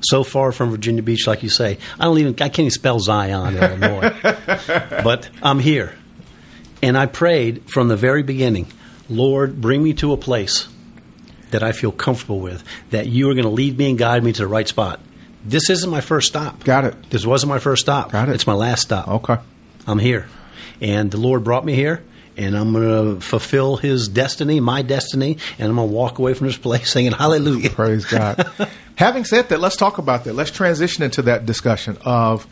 So 0.00 0.22
far 0.22 0.52
from 0.52 0.70
Virginia 0.70 1.02
Beach, 1.02 1.26
like 1.26 1.42
you 1.42 1.48
say, 1.48 1.78
I 1.98 2.04
don't 2.04 2.18
even 2.18 2.34
I 2.34 2.48
can't 2.48 2.60
even 2.60 2.70
spell 2.70 3.00
Zion, 3.00 3.56
Illinois. 3.56 4.14
but 5.02 5.28
I'm 5.42 5.58
here, 5.58 5.94
and 6.80 6.96
I 6.96 7.06
prayed 7.06 7.68
from 7.68 7.88
the 7.88 7.96
very 7.96 8.22
beginning, 8.22 8.68
Lord, 9.08 9.60
bring 9.60 9.82
me 9.82 9.94
to 9.94 10.12
a 10.12 10.16
place 10.16 10.68
that 11.50 11.62
I 11.62 11.72
feel 11.72 11.92
comfortable 11.92 12.40
with, 12.40 12.62
that 12.90 13.06
you 13.06 13.30
are 13.30 13.34
going 13.34 13.44
to 13.44 13.50
lead 13.50 13.78
me 13.78 13.90
and 13.90 13.98
guide 13.98 14.22
me 14.22 14.32
to 14.32 14.42
the 14.42 14.46
right 14.46 14.68
spot. 14.68 15.00
This 15.44 15.70
isn't 15.70 15.88
my 15.88 16.00
first 16.00 16.28
stop. 16.28 16.64
Got 16.64 16.84
it. 16.84 17.10
This 17.10 17.24
wasn't 17.24 17.48
my 17.50 17.58
first 17.58 17.82
stop. 17.82 18.12
Got 18.12 18.28
it. 18.28 18.34
It's 18.34 18.46
my 18.46 18.54
last 18.54 18.82
stop. 18.82 19.08
Okay. 19.08 19.38
I'm 19.86 19.98
here. 19.98 20.28
And 20.80 21.10
the 21.10 21.16
Lord 21.16 21.44
brought 21.44 21.64
me 21.64 21.74
here, 21.74 22.04
and 22.36 22.56
I'm 22.56 22.72
going 22.72 23.16
to 23.16 23.20
fulfill 23.24 23.76
His 23.76 24.08
destiny, 24.08 24.60
my 24.60 24.82
destiny, 24.82 25.38
and 25.58 25.70
I'm 25.70 25.76
going 25.76 25.88
to 25.88 25.94
walk 25.94 26.18
away 26.18 26.34
from 26.34 26.48
this 26.48 26.58
place 26.58 26.90
singing 26.92 27.12
Hallelujah. 27.12 27.70
Praise 27.70 28.04
God. 28.04 28.50
Having 28.96 29.24
said 29.24 29.48
that, 29.48 29.60
let's 29.60 29.76
talk 29.76 29.98
about 29.98 30.24
that. 30.24 30.34
Let's 30.34 30.50
transition 30.50 31.02
into 31.02 31.22
that 31.22 31.46
discussion 31.46 31.96
of 32.04 32.46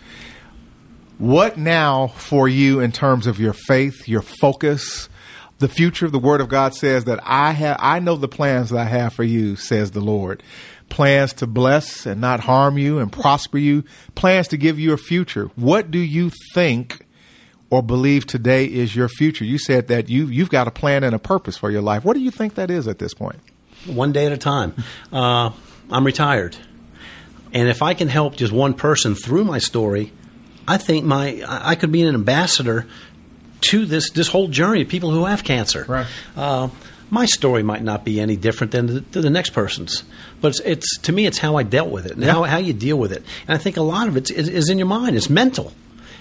what 1.18 1.58
now 1.58 2.08
for 2.08 2.48
you 2.48 2.80
in 2.80 2.92
terms 2.92 3.26
of 3.26 3.40
your 3.40 3.52
faith, 3.52 4.06
your 4.06 4.22
focus, 4.22 5.08
the 5.58 5.68
future. 5.68 6.06
Of 6.06 6.12
the 6.12 6.18
Word 6.18 6.40
of 6.40 6.48
God 6.48 6.75
says 6.75 7.04
that 7.04 7.20
I 7.22 7.52
have, 7.52 7.76
I 7.80 7.98
know 7.98 8.16
the 8.16 8.28
plans 8.28 8.70
that 8.70 8.78
I 8.78 8.84
have 8.84 9.12
for 9.12 9.25
you, 9.25 9.56
says 9.56 9.92
the 9.92 10.00
Lord. 10.00 10.42
Plans 10.88 11.32
to 11.34 11.46
bless 11.46 12.06
and 12.06 12.20
not 12.20 12.40
harm 12.40 12.78
you 12.78 12.98
and 12.98 13.10
prosper 13.10 13.58
you. 13.58 13.84
Plans 14.14 14.48
to 14.48 14.56
give 14.56 14.78
you 14.78 14.92
a 14.92 14.96
future. 14.96 15.46
What 15.56 15.90
do 15.90 15.98
you 15.98 16.30
think 16.54 17.04
or 17.70 17.82
believe 17.82 18.26
today 18.26 18.66
is 18.66 18.94
your 18.94 19.08
future? 19.08 19.44
You 19.44 19.58
said 19.58 19.88
that 19.88 20.08
you 20.08 20.26
you've 20.26 20.50
got 20.50 20.68
a 20.68 20.70
plan 20.70 21.02
and 21.02 21.14
a 21.14 21.18
purpose 21.18 21.56
for 21.56 21.70
your 21.70 21.82
life. 21.82 22.04
What 22.04 22.14
do 22.14 22.20
you 22.20 22.30
think 22.30 22.54
that 22.54 22.70
is 22.70 22.86
at 22.86 23.00
this 23.00 23.14
point? 23.14 23.40
One 23.86 24.12
day 24.12 24.26
at 24.26 24.32
a 24.32 24.38
time. 24.38 24.75
Uh, 25.12 25.50
I'm 25.90 26.04
retired. 26.06 26.56
And 27.52 27.68
if 27.68 27.82
I 27.82 27.94
can 27.94 28.08
help 28.08 28.36
just 28.36 28.52
one 28.52 28.75
person 28.75 29.14
through 29.14 29.44
my 29.44 29.58
story, 29.58 30.12
I 30.68 30.76
think 30.76 31.04
my 31.04 31.42
I 31.46 31.70
I 31.70 31.75
could 31.75 31.90
be 31.90 32.02
an 32.02 32.14
ambassador 32.14 32.86
to 33.62 33.86
this 33.86 34.10
this 34.10 34.28
whole 34.28 34.48
journey 34.48 34.82
of 34.82 34.88
people 34.88 35.10
who 35.10 35.25
have 35.25 35.44
cancer. 35.44 35.84
Right. 35.88 36.06
Uh, 36.36 36.68
my 37.08 37.26
story 37.26 37.62
might 37.62 37.82
not 37.82 38.04
be 38.04 38.20
any 38.20 38.36
different 38.36 38.72
than 38.72 38.86
the, 38.86 39.20
the 39.20 39.30
next 39.30 39.50
person's, 39.50 40.02
but 40.40 40.48
it's, 40.48 40.60
it's 40.60 40.98
to 41.02 41.12
me 41.12 41.26
it's 41.26 41.38
how 41.38 41.56
I 41.56 41.62
dealt 41.62 41.90
with 41.90 42.06
it 42.06 42.12
and 42.12 42.25
how, 42.25 42.42
how 42.42 42.58
you 42.58 42.72
deal 42.72 42.98
with 42.98 43.12
it. 43.12 43.22
And 43.46 43.56
I 43.56 43.58
think 43.58 43.76
a 43.76 43.82
lot 43.82 44.08
of 44.08 44.16
it 44.16 44.30
is, 44.30 44.48
is 44.48 44.68
in 44.68 44.78
your 44.78 44.88
mind. 44.88 45.16
It's 45.16 45.30
mental. 45.30 45.72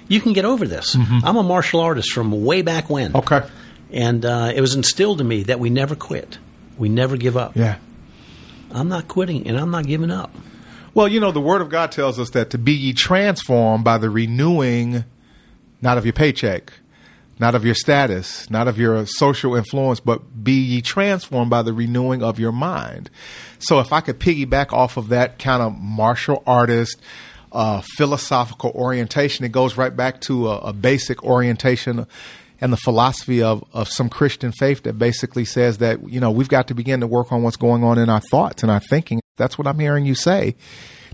You 0.08 0.22
can 0.22 0.34
get 0.34 0.46
over 0.46 0.68
this. 0.68 0.96
I'm 0.96 1.36
a 1.36 1.42
martial 1.42 1.80
artist 1.80 2.12
from 2.12 2.46
way 2.46 2.62
back 2.62 2.90
when. 2.90 3.14
Mm-hmm. 3.14 3.34
Okay. 3.34 3.48
And 3.92 4.24
uh, 4.24 4.52
it 4.54 4.62
was 4.62 4.76
instilled 4.76 5.20
in 5.22 5.28
me 5.28 5.44
that 5.44 5.60
we 5.60 5.72
never 5.72 5.96
quit. 5.96 6.38
We 6.78 6.90
never 6.90 7.18
give 7.18 7.36
up. 7.36 7.56
Yeah. 7.56 7.78
I'm 8.72 8.90
not 8.90 9.08
quitting 9.08 9.48
and 9.48 9.58
I'm 9.58 9.72
not 9.72 9.88
giving 9.88 10.12
up. 10.12 10.36
Well, 10.94 11.08
you 11.08 11.20
know, 11.20 11.32
the 11.32 11.42
Word 11.42 11.62
of 11.62 11.70
God 11.70 11.92
tells 11.92 12.20
us 12.20 12.30
that 12.32 12.52
to 12.52 12.58
be 12.58 12.74
ye 12.74 12.94
transformed 12.94 13.84
by 13.84 13.98
the 13.98 14.10
renewing, 14.10 15.06
not 15.82 15.98
of 15.98 16.06
your 16.06 16.14
paycheck, 16.14 16.72
not 17.40 17.56
of 17.56 17.66
your 17.66 17.76
status, 17.76 18.50
not 18.50 18.68
of 18.68 18.78
your 18.78 19.06
social 19.06 19.56
influence, 19.56 20.00
but 20.00 20.44
be 20.44 20.54
ye 20.54 20.82
transformed 20.82 21.50
by 21.50 21.62
the 21.62 21.74
renewing 21.74 22.24
of 22.24 22.40
your 22.40 22.52
mind. 22.52 23.10
So, 23.60 23.80
if 23.80 23.92
I 23.92 24.02
could 24.02 24.20
piggyback 24.20 24.72
off 24.72 24.98
of 24.98 25.10
that 25.10 25.40
kind 25.40 25.62
of 25.62 25.78
martial 25.78 26.44
artist, 26.48 27.02
uh, 27.52 27.82
philosophical 27.98 28.72
orientation, 28.72 29.46
it 29.46 29.52
goes 29.52 29.78
right 29.78 29.96
back 29.96 30.22
to 30.22 30.50
a, 30.50 30.58
a 30.58 30.74
basic 30.74 31.24
orientation 31.24 32.06
and 32.62 32.72
the 32.72 32.78
philosophy 32.78 33.44
of, 33.44 33.64
of 33.74 33.90
some 33.90 34.10
Christian 34.10 34.52
faith 34.52 34.84
that 34.84 34.94
basically 34.94 35.46
says 35.46 35.80
that, 35.80 36.10
you 36.10 36.20
know, 36.20 36.32
we've 36.32 36.50
got 36.50 36.68
to 36.70 36.74
begin 36.74 37.02
to 37.02 37.08
work 37.08 37.32
on 37.32 37.44
what's 37.44 37.58
going 37.58 37.84
on 37.84 37.98
in 37.98 38.10
our 38.10 38.22
thoughts 38.22 38.64
and 38.64 38.72
our 38.72 38.80
thinking. 38.80 39.22
That's 39.38 39.58
what 39.58 39.68
I'm 39.68 39.80
hearing 39.80 40.06
you 40.06 40.16
say. 40.16 40.56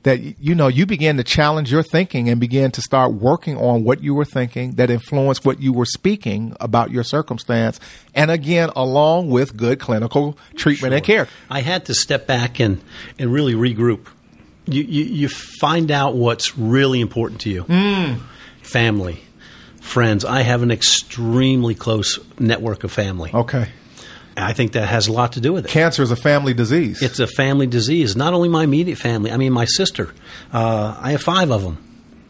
That, 0.03 0.19
you 0.41 0.55
know, 0.55 0.67
you 0.67 0.87
begin 0.87 1.17
to 1.17 1.23
challenge 1.23 1.71
your 1.71 1.83
thinking 1.83 2.27
and 2.27 2.39
begin 2.39 2.71
to 2.71 2.81
start 2.81 3.13
working 3.13 3.55
on 3.55 3.83
what 3.83 4.01
you 4.01 4.15
were 4.15 4.25
thinking 4.25 4.71
that 4.71 4.89
influenced 4.89 5.45
what 5.45 5.61
you 5.61 5.71
were 5.73 5.85
speaking 5.85 6.55
about 6.59 6.89
your 6.89 7.03
circumstance. 7.03 7.79
And 8.15 8.31
again, 8.31 8.71
along 8.75 9.29
with 9.29 9.55
good 9.55 9.79
clinical 9.79 10.39
treatment 10.55 10.95
and 10.95 11.03
care. 11.03 11.27
I 11.51 11.61
had 11.61 11.85
to 11.85 11.93
step 11.93 12.25
back 12.25 12.59
and, 12.59 12.81
and 13.19 13.31
really 13.31 13.53
regroup. 13.53 14.07
You, 14.65 14.81
you, 14.83 15.03
you 15.03 15.29
find 15.29 15.91
out 15.91 16.15
what's 16.15 16.57
really 16.57 16.99
important 16.99 17.41
to 17.41 17.49
you 17.49 17.65
mm. 17.65 18.19
family, 18.63 19.21
friends. 19.81 20.25
I 20.25 20.41
have 20.41 20.63
an 20.63 20.71
extremely 20.71 21.75
close 21.75 22.19
network 22.39 22.83
of 22.83 22.91
family. 22.91 23.31
Okay. 23.33 23.69
I 24.41 24.53
think 24.53 24.73
that 24.73 24.87
has 24.87 25.07
a 25.07 25.11
lot 25.11 25.33
to 25.33 25.41
do 25.41 25.53
with 25.53 25.65
it. 25.65 25.69
Cancer 25.69 26.03
is 26.03 26.11
a 26.11 26.15
family 26.15 26.53
disease. 26.53 27.01
It's 27.01 27.19
a 27.19 27.27
family 27.27 27.67
disease. 27.67 28.15
Not 28.15 28.33
only 28.33 28.49
my 28.49 28.63
immediate 28.63 28.97
family, 28.97 29.31
I 29.31 29.37
mean, 29.37 29.53
my 29.53 29.65
sister. 29.65 30.13
Uh, 30.51 30.97
I 30.99 31.11
have 31.11 31.21
five 31.21 31.51
of 31.51 31.61
them. 31.63 31.77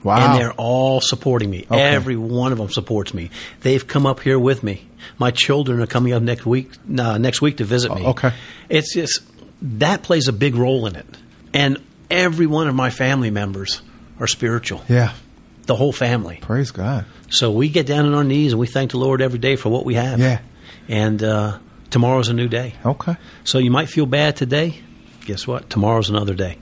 Wow. 0.04 0.32
And 0.32 0.40
they're 0.42 0.54
all 0.54 1.00
supporting 1.00 1.50
me. 1.50 1.66
Okay. 1.70 1.80
Every 1.80 2.16
one 2.16 2.52
of 2.52 2.58
them 2.58 2.70
supports 2.72 3.14
me. 3.14 3.30
They've 3.62 3.86
come 3.86 4.06
up 4.08 4.20
here 4.22 4.40
with 4.40 4.64
me. 4.64 4.88
My 5.20 5.30
children 5.32 5.80
are 5.80 5.86
coming 5.88 6.12
up 6.14 6.24
next 6.24 6.46
week. 6.46 6.72
Uh, 6.98 7.18
next 7.20 7.42
week 7.42 7.58
to 7.58 7.66
visit 7.66 7.94
me. 7.94 8.06
Okay. 8.08 8.34
It's 8.68 8.94
just 8.96 9.22
that 9.62 10.02
plays 10.02 10.28
a 10.28 10.34
big 10.34 10.56
role 10.56 10.88
in 10.88 10.96
it. 10.96 11.06
And 11.54 11.78
every 12.10 12.48
one 12.48 12.68
of 12.68 12.74
my 12.74 12.90
family 12.90 13.30
members 13.30 13.82
are 14.20 14.28
spiritual. 14.28 14.84
yeah. 14.88 15.14
The 15.68 15.76
whole 15.76 15.94
family. 15.94 16.40
Praise 16.42 16.72
God. 16.72 17.06
So 17.30 17.52
we 17.52 17.70
get 17.70 17.86
down 17.86 18.06
on 18.08 18.14
our 18.16 18.24
knees 18.24 18.52
and 18.54 18.60
we 18.60 18.66
thank 18.68 18.92
the 18.92 18.98
Lord 18.98 19.22
every 19.22 19.38
day 19.40 19.56
for 19.56 19.70
what 19.70 19.86
we 19.86 19.94
have. 19.94 20.20
Yeah. 20.20 20.40
And 20.90 21.24
uh, 21.24 21.60
tomorrow's 21.92 22.30
a 22.30 22.34
new 22.34 22.48
day. 22.48 22.74
Okay. 22.86 23.16
So 23.44 23.60
you 23.60 23.70
might 23.70 23.90
feel 23.90 24.06
bad 24.06 24.36
today. 24.36 24.80
Guess 25.26 25.46
what? 25.46 25.70
Tomorrow's 25.70 26.10
another 26.10 26.34
day. 26.34 26.58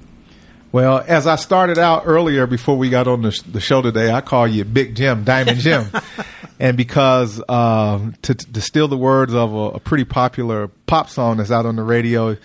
Well, 0.71 1.03
as 1.07 1.25
I 1.25 1.35
started 1.37 1.79
out 1.79 2.03
earlier 2.05 2.45
before 2.45 2.77
we 2.77 2.89
got 2.89 3.07
on 3.07 3.23
the, 3.23 3.39
the 3.47 3.59
show 3.59 3.81
today, 3.81 4.11
I 4.11 4.21
call 4.21 4.47
you 4.47 4.65
Big 4.65 4.95
Jim, 4.95 5.23
Diamond 5.23 5.59
Jim. 5.59 5.87
and 6.59 6.77
because 6.77 7.41
um, 7.49 8.13
to, 8.21 8.35
to 8.35 8.61
steal 8.61 8.87
the 8.87 8.97
words 8.97 9.33
of 9.33 9.53
a, 9.53 9.57
a 9.57 9.79
pretty 9.79 10.03
popular 10.03 10.67
pop 10.85 11.09
song 11.09 11.37
that's 11.37 11.49
out 11.49 11.65
on 11.65 11.75
the 11.75 11.81
radio, 11.81 12.37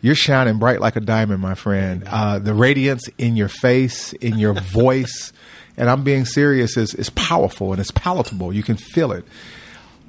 you're 0.00 0.14
shining 0.14 0.58
bright 0.58 0.80
like 0.80 0.94
a 0.94 1.00
diamond, 1.00 1.40
my 1.40 1.54
friend. 1.54 2.04
Uh, 2.06 2.38
the 2.38 2.54
radiance 2.54 3.08
in 3.18 3.34
your 3.34 3.48
face, 3.48 4.12
in 4.12 4.38
your 4.38 4.52
voice, 4.72 5.32
and 5.76 5.90
I'm 5.90 6.04
being 6.04 6.24
serious, 6.24 6.76
is, 6.76 6.94
is 6.94 7.10
powerful 7.10 7.72
and 7.72 7.80
it's 7.80 7.90
palatable. 7.90 8.52
You 8.52 8.62
can 8.62 8.76
feel 8.76 9.10
it. 9.10 9.24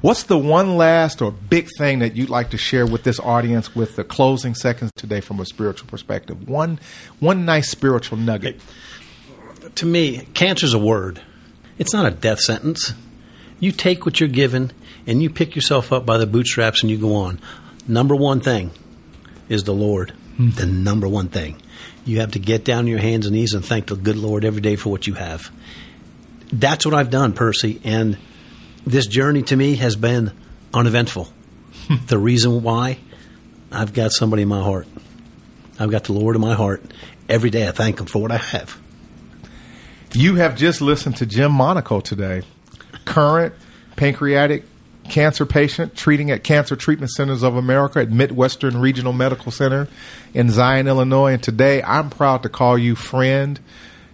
What's 0.04 0.24
the 0.24 0.38
one 0.38 0.76
last 0.76 1.22
or 1.22 1.32
big 1.32 1.70
thing 1.78 2.00
that 2.00 2.14
you'd 2.14 2.30
like 2.30 2.50
to 2.50 2.58
share 2.58 2.86
with 2.86 3.04
this 3.04 3.22
audience 3.22 3.74
with 3.74 3.96
the 3.96 4.04
closing 4.04 4.54
seconds 4.54 4.92
today 4.98 5.22
from 5.22 5.40
a 5.40 5.46
spiritual 5.46 5.88
perspective? 5.88 6.50
One, 6.50 6.82
one 7.22 7.46
nice 7.46 7.70
spiritual 7.70 8.18
nugget. 8.18 8.60
To 9.76 9.86
me, 9.86 10.28
cancer's 10.34 10.74
a 10.74 10.78
word. 10.78 11.22
It's 11.78 11.94
not 11.94 12.06
a 12.06 12.12
death 12.12 12.42
sentence. 12.42 12.92
You 13.62 13.72
take 13.72 14.06
what 14.06 14.20
you're 14.20 14.28
given 14.28 14.74
and 15.08 15.24
you 15.24 15.30
pick 15.30 15.56
yourself 15.56 15.94
up 15.94 16.06
by 16.06 16.18
the 16.18 16.28
bootstraps 16.28 16.82
and 16.82 16.92
you 16.92 16.98
go 16.98 17.16
on. 17.16 17.40
Number 17.88 18.14
one 18.14 18.42
thing 18.42 18.72
is 19.48 19.64
the 19.64 19.74
Lord. 19.74 20.12
Hmm. 20.36 20.50
The 20.50 20.66
number 20.66 21.08
one 21.08 21.30
thing. 21.30 21.62
You 22.04 22.20
have 22.20 22.32
to 22.32 22.40
get 22.40 22.66
down 22.66 22.80
on 22.80 22.88
your 22.88 23.00
hands 23.00 23.26
and 23.26 23.38
knees 23.38 23.54
and 23.54 23.64
thank 23.64 23.88
the 23.88 23.96
good 23.96 24.18
Lord 24.18 24.44
every 24.44 24.60
day 24.60 24.76
for 24.76 24.90
what 24.90 25.08
you 25.08 25.14
have. 25.14 25.50
That's 26.52 26.86
what 26.86 26.94
I've 26.94 27.10
done, 27.10 27.32
Percy. 27.32 27.80
And 27.86 28.18
this 28.86 29.08
journey 29.08 29.44
to 29.44 29.56
me 29.56 29.76
has 29.76 29.96
been 29.96 30.32
uneventful. 30.74 31.32
the 32.08 32.18
reason 32.18 32.64
why, 32.64 32.98
I've 33.72 33.94
got 33.94 34.12
somebody 34.12 34.44
in 34.44 34.48
my 34.48 34.62
heart. 34.62 34.88
I've 35.80 35.92
got 35.92 36.06
the 36.06 36.14
Lord 36.14 36.36
in 36.36 36.42
my 36.42 36.54
heart. 36.54 36.84
Every 37.28 37.50
day 37.50 37.68
I 37.68 37.72
thank 37.72 38.00
Him 38.00 38.06
for 38.06 38.22
what 38.22 38.32
I 38.32 38.38
have. 38.38 38.78
You 40.14 40.36
have 40.36 40.56
just 40.56 40.82
listened 40.82 41.18
to 41.18 41.26
Jim 41.26 41.52
Monaco 41.52 42.00
today, 42.00 42.44
current 43.06 43.56
pancreatic 43.96 44.66
cancer 45.10 45.46
patient 45.46 45.96
treating 45.96 46.32
at 46.32 46.44
Cancer 46.44 46.76
Treatment 46.76 47.12
Centers 47.12 47.44
of 47.44 47.56
America 47.56 48.00
at 48.00 48.12
Midwestern 48.12 48.78
Regional 48.78 49.14
Medical 49.14 49.52
Center 49.52 49.88
in 50.34 50.50
Zion, 50.50 50.88
Illinois. 50.88 51.34
And 51.34 51.44
today 51.44 51.82
I'm 51.84 52.10
proud 52.10 52.44
to 52.44 52.50
call 52.50 52.78
you 52.78 52.96
friend, 52.96 53.60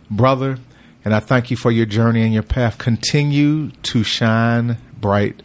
brother, 0.10 0.58
and 1.06 1.14
I 1.14 1.20
thank 1.20 1.52
you 1.52 1.58
for 1.58 1.72
your 1.72 1.86
journey 1.86 2.24
and 2.24 2.34
your 2.34 2.44
path. 2.44 2.78
Continue 2.78 3.72
to 3.84 4.04
shine 4.04 4.78
bright 5.00 5.42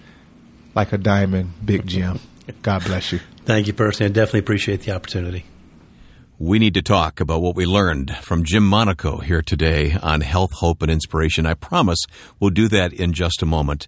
like 0.74 0.92
a 0.92 0.98
diamond, 0.98 1.52
Big 1.64 1.86
Jim. 1.86 2.20
God 2.62 2.84
bless 2.84 3.12
you. 3.12 3.20
Thank 3.44 3.66
you, 3.66 3.72
Percy. 3.72 4.06
I 4.06 4.08
definitely 4.08 4.40
appreciate 4.40 4.82
the 4.82 4.92
opportunity. 4.92 5.44
We 6.38 6.58
need 6.58 6.74
to 6.74 6.82
talk 6.82 7.20
about 7.20 7.42
what 7.42 7.54
we 7.54 7.64
learned 7.64 8.16
from 8.16 8.44
Jim 8.44 8.66
Monaco 8.66 9.18
here 9.18 9.40
today 9.40 9.96
on 10.02 10.20
health, 10.20 10.52
hope, 10.54 10.82
and 10.82 10.90
inspiration. 10.90 11.46
I 11.46 11.54
promise 11.54 12.00
we'll 12.40 12.50
do 12.50 12.68
that 12.68 12.92
in 12.92 13.12
just 13.12 13.42
a 13.42 13.46
moment. 13.46 13.86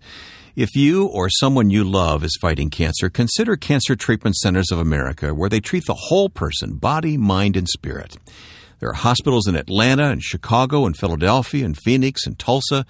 If 0.54 0.74
you 0.74 1.06
or 1.06 1.28
someone 1.28 1.70
you 1.70 1.84
love 1.84 2.22
is 2.24 2.38
fighting 2.40 2.70
cancer, 2.70 3.10
consider 3.10 3.56
Cancer 3.56 3.96
Treatment 3.96 4.36
Centers 4.36 4.70
of 4.70 4.78
America, 4.78 5.34
where 5.34 5.50
they 5.50 5.60
treat 5.60 5.84
the 5.86 6.06
whole 6.08 6.30
person, 6.30 6.76
body, 6.76 7.18
mind, 7.18 7.56
and 7.56 7.68
spirit. 7.68 8.16
There 8.78 8.90
are 8.90 8.94
hospitals 8.94 9.46
in 9.46 9.56
Atlanta 9.56 10.10
and 10.10 10.22
Chicago 10.22 10.84
and 10.84 10.96
Philadelphia 10.96 11.64
and 11.64 11.76
Phoenix 11.76 12.26
and 12.26 12.38
Tulsa, 12.38 12.84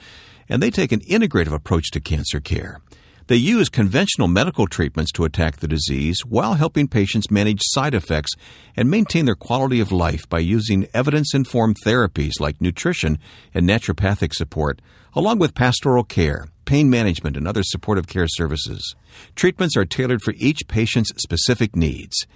and 0.48 0.62
they 0.62 0.70
take 0.70 0.92
an 0.92 1.00
integrative 1.00 1.52
approach 1.52 1.90
to 1.92 2.00
cancer 2.00 2.40
care. 2.40 2.80
They 3.28 3.36
use 3.36 3.68
conventional 3.68 4.28
medical 4.28 4.68
treatments 4.68 5.10
to 5.12 5.24
attack 5.24 5.56
the 5.56 5.66
disease 5.66 6.20
while 6.24 6.54
helping 6.54 6.86
patients 6.86 7.30
manage 7.30 7.60
side 7.62 7.94
effects 7.94 8.32
and 8.76 8.88
maintain 8.88 9.24
their 9.24 9.34
quality 9.34 9.80
of 9.80 9.90
life 9.90 10.28
by 10.28 10.38
using 10.38 10.86
evidence 10.94 11.34
informed 11.34 11.76
therapies 11.84 12.38
like 12.38 12.60
nutrition 12.60 13.18
and 13.52 13.68
naturopathic 13.68 14.32
support, 14.32 14.80
along 15.12 15.40
with 15.40 15.56
pastoral 15.56 16.04
care, 16.04 16.46
pain 16.66 16.88
management, 16.88 17.36
and 17.36 17.48
other 17.48 17.64
supportive 17.64 18.06
care 18.06 18.28
services. 18.28 18.94
Treatments 19.34 19.76
are 19.76 19.84
tailored 19.84 20.22
for 20.22 20.34
each 20.36 20.68
patient's 20.68 21.10
specific 21.16 21.74
needs. 21.74 22.26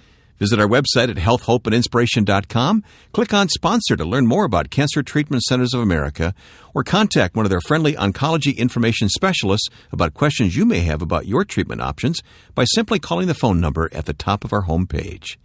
Visit 0.41 0.59
our 0.59 0.67
website 0.67 1.09
at 1.11 1.17
healthhopeandinspiration.com, 1.17 2.83
click 3.11 3.31
on 3.31 3.47
Sponsor 3.47 3.95
to 3.95 4.03
learn 4.03 4.25
more 4.25 4.43
about 4.43 4.71
Cancer 4.71 5.03
Treatment 5.03 5.43
Centers 5.43 5.75
of 5.75 5.81
America, 5.81 6.33
or 6.73 6.83
contact 6.83 7.35
one 7.35 7.45
of 7.45 7.51
their 7.51 7.61
friendly 7.61 7.93
oncology 7.93 8.57
information 8.57 9.07
specialists 9.07 9.69
about 9.91 10.15
questions 10.15 10.57
you 10.57 10.65
may 10.65 10.79
have 10.79 11.03
about 11.03 11.27
your 11.27 11.45
treatment 11.45 11.79
options 11.79 12.23
by 12.55 12.63
simply 12.63 12.97
calling 12.97 13.27
the 13.27 13.35
phone 13.35 13.61
number 13.61 13.87
at 13.93 14.07
the 14.07 14.13
top 14.13 14.43
of 14.43 14.51
our 14.51 14.63
homepage. 14.63 15.37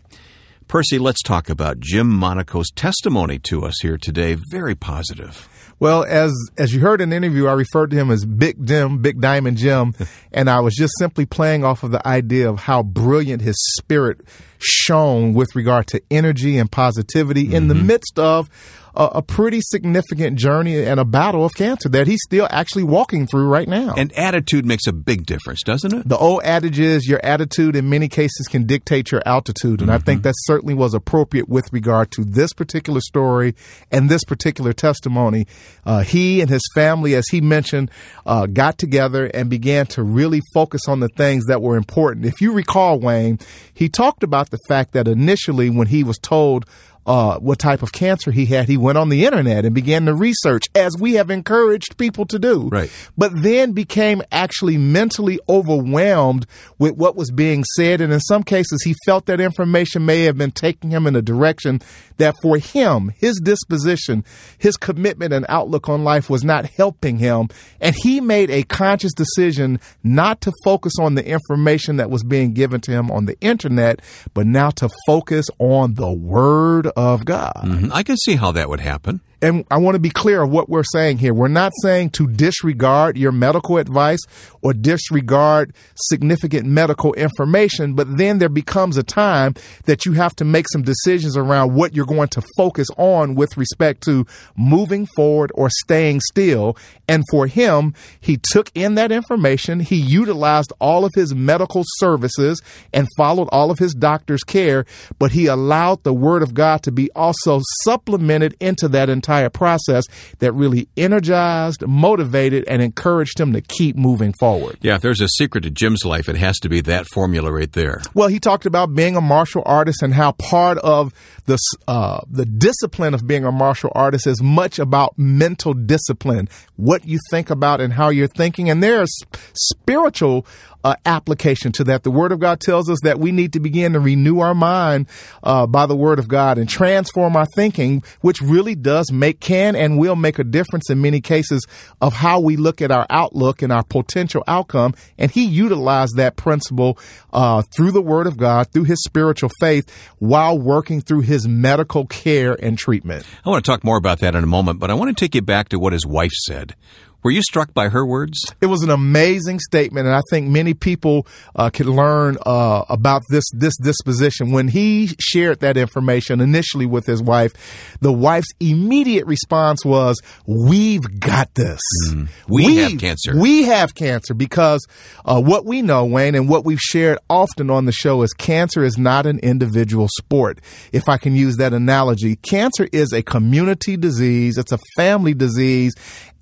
Percy, 0.73 0.97
let's 0.97 1.21
talk 1.21 1.51
about 1.51 1.79
Jim 1.79 2.09
Monaco's 2.09 2.71
testimony 2.71 3.37
to 3.37 3.63
us 3.63 3.75
here 3.83 3.95
today. 3.95 4.37
Very 4.49 4.73
positive. 4.73 5.47
Well, 5.79 6.03
as 6.03 6.33
as 6.57 6.73
you 6.73 6.79
heard 6.79 6.99
in 6.99 7.11
the 7.11 7.15
interview, 7.15 7.45
I 7.45 7.53
referred 7.53 7.91
to 7.91 7.95
him 7.95 8.09
as 8.09 8.25
Big 8.25 8.65
Jim, 8.65 8.99
Big 8.99 9.21
Diamond 9.21 9.57
Jim, 9.57 9.93
and 10.31 10.49
I 10.49 10.61
was 10.61 10.73
just 10.73 10.93
simply 10.97 11.27
playing 11.27 11.63
off 11.63 11.83
of 11.83 11.91
the 11.91 12.07
idea 12.07 12.49
of 12.49 12.57
how 12.57 12.81
brilliant 12.81 13.43
his 13.43 13.55
spirit 13.77 14.21
shone 14.57 15.35
with 15.35 15.55
regard 15.55 15.85
to 15.89 16.01
energy 16.09 16.57
and 16.57 16.71
positivity 16.71 17.43
mm-hmm. 17.43 17.55
in 17.55 17.67
the 17.67 17.75
mm-hmm. 17.75 17.85
midst 17.85 18.17
of 18.17 18.49
a, 18.95 19.05
a, 19.05 19.21
pretty 19.21 19.59
significant 19.61 20.37
journey 20.37 20.83
and 20.83 20.99
a 20.99 21.05
battle 21.05 21.43
of 21.43 21.53
cancer 21.55 21.89
that 21.89 22.07
he's 22.07 22.21
still 22.23 22.47
actually 22.51 22.83
walking 22.83 23.25
through 23.25 23.47
right 23.47 23.67
now. 23.67 23.95
And 23.97 24.11
attitude 24.13 24.65
makes 24.65 24.85
a 24.87 24.93
big 24.93 25.25
difference, 25.25 25.63
doesn't 25.63 25.93
it? 25.93 26.07
The 26.07 26.17
old 26.17 26.43
adage 26.43 26.79
is 26.79 27.07
your 27.07 27.19
attitude 27.23 27.75
in 27.75 27.89
many 27.89 28.07
cases 28.07 28.47
can 28.47 28.65
dictate 28.65 29.11
your 29.11 29.23
altitude. 29.25 29.81
And 29.81 29.89
mm-hmm. 29.89 29.91
I 29.91 29.97
think 29.97 30.19
mm-hmm. 30.19 30.29
that 30.29 30.35
certainly 30.43 30.73
was 30.73 30.93
appropriate 30.93 31.49
with 31.49 31.71
regard 31.71 32.11
to 32.11 32.23
this 32.23 32.53
particular 32.53 33.01
story 33.01 33.55
and 33.91 34.09
this 34.09 34.23
particular 34.23 34.73
testimony. 34.73 35.47
Uh, 35.85 36.01
he 36.01 36.41
and 36.41 36.49
his 36.49 36.63
family, 36.75 37.15
as 37.15 37.25
he 37.31 37.41
mentioned, 37.41 37.89
uh, 38.25 38.45
got 38.45 38.77
together 38.77 39.25
and 39.25 39.49
began 39.49 39.85
to 39.87 40.03
really 40.03 40.41
focus 40.53 40.87
on 40.87 40.99
the 40.99 41.09
things 41.09 41.45
that 41.45 41.61
were 41.61 41.77
important. 41.77 42.25
If 42.25 42.41
you 42.41 42.53
recall, 42.53 42.99
Wayne, 42.99 43.39
he 43.73 43.89
talked 43.89 44.23
about 44.23 44.51
the 44.51 44.59
fact 44.67 44.93
that 44.93 45.07
initially 45.07 45.69
when 45.69 45.87
he 45.87 46.03
was 46.03 46.17
told 46.19 46.65
uh, 47.05 47.37
what 47.39 47.59
type 47.59 47.81
of 47.81 47.91
cancer 47.91 48.31
he 48.31 48.45
had, 48.45 48.67
he 48.67 48.77
went 48.77 48.97
on 48.97 49.09
the 49.09 49.25
internet 49.25 49.65
and 49.65 49.75
began 49.75 50.05
to 50.05 50.13
research, 50.13 50.63
as 50.75 50.95
we 50.97 51.13
have 51.13 51.29
encouraged 51.29 51.97
people 51.97 52.25
to 52.25 52.39
do. 52.39 52.69
Right. 52.69 52.91
But 53.17 53.31
then 53.35 53.73
became 53.73 54.21
actually 54.31 54.77
mentally 54.77 55.39
overwhelmed 55.49 56.45
with 56.79 56.95
what 56.95 57.15
was 57.15 57.31
being 57.31 57.63
said. 57.75 58.01
And 58.01 58.13
in 58.13 58.19
some 58.21 58.43
cases, 58.43 58.83
he 58.83 58.95
felt 59.05 59.25
that 59.25 59.41
information 59.41 60.05
may 60.05 60.23
have 60.23 60.37
been 60.37 60.51
taking 60.51 60.91
him 60.91 61.07
in 61.07 61.15
a 61.15 61.21
direction 61.21 61.81
that 62.17 62.35
for 62.41 62.57
him, 62.57 63.11
his 63.17 63.39
disposition, 63.43 64.23
his 64.57 64.77
commitment 64.77 65.33
and 65.33 65.45
outlook 65.49 65.89
on 65.89 66.03
life 66.03 66.29
was 66.29 66.43
not 66.43 66.65
helping 66.65 67.17
him. 67.17 67.49
And 67.81 67.95
he 68.03 68.21
made 68.21 68.49
a 68.49 68.63
conscious 68.63 69.13
decision 69.13 69.79
not 70.03 70.41
to 70.41 70.53
focus 70.63 70.93
on 70.99 71.15
the 71.15 71.25
information 71.25 71.97
that 71.97 72.09
was 72.09 72.23
being 72.23 72.53
given 72.53 72.81
to 72.81 72.91
him 72.91 73.11
on 73.11 73.25
the 73.25 73.39
internet, 73.41 74.01
but 74.33 74.45
now 74.45 74.69
to 74.71 74.89
focus 75.05 75.47
on 75.59 75.95
the 75.95 76.11
word 76.11 76.87
of 76.95 77.25
God. 77.25 77.53
Mm-hmm. 77.63 77.93
I 77.93 78.03
can 78.03 78.17
see 78.17 78.35
how 78.35 78.51
that 78.51 78.69
would 78.69 78.79
happen 78.79 79.21
and 79.43 79.65
I 79.69 79.77
want 79.77 79.95
to 79.95 79.99
be 79.99 80.09
clear 80.09 80.41
of 80.41 80.49
what 80.51 80.69
we're 80.69 80.85
saying 80.85 81.17
here. 81.17 81.33
We're 81.33 81.49
not 81.49 81.73
saying 81.81 82.11
to 82.11 82.27
disregard 82.27 83.17
your 83.17 83.33
medical 83.33 83.77
advice 83.77 84.21
or 84.61 84.73
disregard 84.73 85.73
significant 85.95 86.65
medical 86.65 87.13
information, 87.15 87.93
but 87.93 88.17
then 88.17 88.37
there 88.39 88.47
becomes 88.47 88.95
a 88.95 89.03
time 89.03 89.55
that 89.83 90.05
you 90.05 90.13
have 90.13 90.33
to 90.37 90.45
make 90.45 90.67
some 90.71 90.81
decisions 90.81 91.35
around 91.35 91.73
what 91.73 91.93
you're 91.93 92.05
going 92.05 92.29
to 92.29 92.41
focus 92.55 92.87
on 92.97 93.35
with 93.35 93.57
respect 93.57 94.01
to 94.03 94.25
moving 94.55 95.05
forward 95.07 95.51
or 95.55 95.69
staying 95.69 96.21
still. 96.21 96.77
And 97.09 97.25
for 97.29 97.45
him, 97.45 97.93
he 98.21 98.39
took 98.41 98.71
in 98.73 98.95
that 98.95 99.11
information, 99.11 99.81
he 99.81 99.97
utilized 99.97 100.71
all 100.79 101.03
of 101.03 101.11
his 101.15 101.35
medical 101.35 101.83
services 101.97 102.61
and 102.93 103.09
followed 103.17 103.49
all 103.51 103.71
of 103.71 103.79
his 103.79 103.93
doctor's 103.93 104.45
care, 104.45 104.85
but 105.19 105.33
he 105.33 105.47
allowed 105.47 106.01
the 106.03 106.13
word 106.13 106.43
of 106.43 106.53
God 106.53 106.81
to 106.83 106.93
be 106.93 107.11
also 107.11 107.59
supplemented 107.83 108.55
into 108.61 108.87
that 108.87 109.09
entire 109.09 109.32
entire 109.33 109.49
process 109.49 110.03
that 110.39 110.51
really 110.51 110.87
energized, 110.95 111.85
motivated, 111.87 112.63
and 112.67 112.81
encouraged 112.81 113.39
him 113.39 113.53
to 113.53 113.61
keep 113.61 113.95
moving 113.95 114.33
forward. 114.39 114.77
Yeah, 114.81 114.95
if 114.95 115.01
there's 115.01 115.21
a 115.21 115.27
secret 115.27 115.61
to 115.61 115.71
Jim's 115.71 116.05
life, 116.05 116.29
it 116.29 116.35
has 116.35 116.59
to 116.59 116.69
be 116.69 116.81
that 116.81 117.07
formula 117.07 117.51
right 117.51 117.71
there. 117.71 118.01
Well, 118.13 118.27
he 118.27 118.39
talked 118.39 118.65
about 118.65 118.93
being 118.93 119.15
a 119.15 119.21
martial 119.21 119.63
artist 119.65 120.03
and 120.03 120.13
how 120.13 120.33
part 120.33 120.77
of 120.79 121.13
the 121.45 121.57
uh, 121.87 122.21
the 122.29 122.45
discipline 122.45 123.13
of 123.13 123.27
being 123.27 123.43
a 123.43 123.51
martial 123.51 123.91
artist 123.95 124.27
is 124.27 124.41
much 124.41 124.79
about 124.79 125.17
mental 125.17 125.73
discipline, 125.73 126.47
what 126.75 127.05
you 127.05 127.19
think 127.31 127.49
about 127.49 127.81
and 127.81 127.93
how 127.93 128.09
you're 128.09 128.27
thinking, 128.27 128.69
and 128.69 128.83
there's 128.83 129.11
spiritual 129.53 130.45
uh, 130.83 130.95
application 131.05 131.71
to 131.73 131.83
that. 131.85 132.03
The 132.03 132.11
Word 132.11 132.31
of 132.31 132.39
God 132.39 132.59
tells 132.59 132.89
us 132.89 132.99
that 133.03 133.19
we 133.19 133.31
need 133.31 133.53
to 133.53 133.59
begin 133.59 133.93
to 133.93 133.99
renew 133.99 134.39
our 134.39 134.53
mind 134.53 135.07
uh, 135.43 135.65
by 135.67 135.85
the 135.85 135.95
Word 135.95 136.19
of 136.19 136.27
God 136.27 136.57
and 136.57 136.67
transform 136.67 137.35
our 137.35 137.45
thinking, 137.55 138.03
which 138.21 138.41
really 138.41 138.75
does 138.75 139.11
make, 139.11 139.39
can, 139.39 139.75
and 139.75 139.97
will 139.97 140.15
make 140.15 140.39
a 140.39 140.43
difference 140.43 140.89
in 140.89 141.01
many 141.01 141.21
cases 141.21 141.65
of 142.01 142.13
how 142.13 142.39
we 142.39 142.55
look 142.55 142.81
at 142.81 142.91
our 142.91 143.05
outlook 143.09 143.61
and 143.61 143.71
our 143.71 143.83
potential 143.83 144.43
outcome. 144.47 144.93
And 145.17 145.31
He 145.31 145.45
utilized 145.45 146.17
that 146.17 146.35
principle 146.35 146.97
uh, 147.31 147.63
through 147.75 147.91
the 147.91 148.01
Word 148.01 148.27
of 148.27 148.37
God, 148.37 148.71
through 148.71 148.85
His 148.85 149.03
spiritual 149.03 149.51
faith, 149.59 149.89
while 150.19 150.57
working 150.57 151.01
through 151.01 151.21
His 151.21 151.47
medical 151.47 152.05
care 152.05 152.57
and 152.61 152.77
treatment. 152.77 153.25
I 153.45 153.49
want 153.49 153.63
to 153.63 153.71
talk 153.71 153.83
more 153.83 153.97
about 153.97 154.19
that 154.19 154.35
in 154.35 154.43
a 154.43 154.47
moment, 154.47 154.79
but 154.79 154.91
I 154.91 154.93
want 154.93 155.15
to 155.15 155.25
take 155.25 155.35
you 155.35 155.41
back 155.41 155.69
to 155.69 155.79
what 155.79 155.93
His 155.93 156.05
wife 156.05 156.31
said. 156.31 156.75
Were 157.23 157.31
you 157.31 157.41
struck 157.41 157.73
by 157.73 157.89
her 157.89 158.05
words? 158.05 158.37
It 158.59 158.65
was 158.65 158.83
an 158.83 158.89
amazing 158.89 159.59
statement, 159.59 160.07
and 160.07 160.15
I 160.15 160.21
think 160.29 160.49
many 160.49 160.73
people 160.73 161.25
uh, 161.55 161.69
can 161.69 161.87
learn 161.87 162.37
uh, 162.45 162.83
about 162.89 163.21
this 163.29 163.45
this 163.53 163.77
disposition. 163.77 164.51
When 164.51 164.67
he 164.67 165.11
shared 165.19 165.61
that 165.61 165.77
information 165.77 166.41
initially 166.41 166.85
with 166.85 167.05
his 167.05 167.21
wife, 167.21 167.53
the 168.01 168.11
wife's 168.11 168.49
immediate 168.59 169.25
response 169.25 169.85
was, 169.85 170.21
"We've 170.45 171.19
got 171.19 171.53
this. 171.55 171.81
Mm. 172.09 172.27
We, 172.47 172.65
we, 172.65 172.75
have 172.77 172.99
cancer. 172.99 173.39
We 173.39 173.63
have 173.63 173.95
cancer 173.95 174.33
because 174.33 174.85
uh, 175.23 175.41
what 175.41 175.65
we 175.65 175.81
know, 175.81 176.03
Wayne, 176.05 176.35
and 176.35 176.49
what 176.49 176.65
we've 176.65 176.79
shared 176.79 177.19
often 177.29 177.69
on 177.69 177.85
the 177.85 177.91
show 177.93 178.21
is 178.23 178.33
cancer 178.33 178.83
is 178.83 178.97
not 178.97 179.25
an 179.25 179.39
individual 179.39 180.09
sport. 180.17 180.59
If 180.91 181.07
I 181.07 181.17
can 181.17 181.35
use 181.35 181.55
that 181.57 181.73
analogy, 181.73 182.35
cancer 182.35 182.89
is 182.91 183.13
a 183.13 183.23
community 183.23 183.95
disease. 183.95 184.57
It's 184.57 184.73
a 184.73 184.79
family 184.95 185.33
disease, 185.33 185.93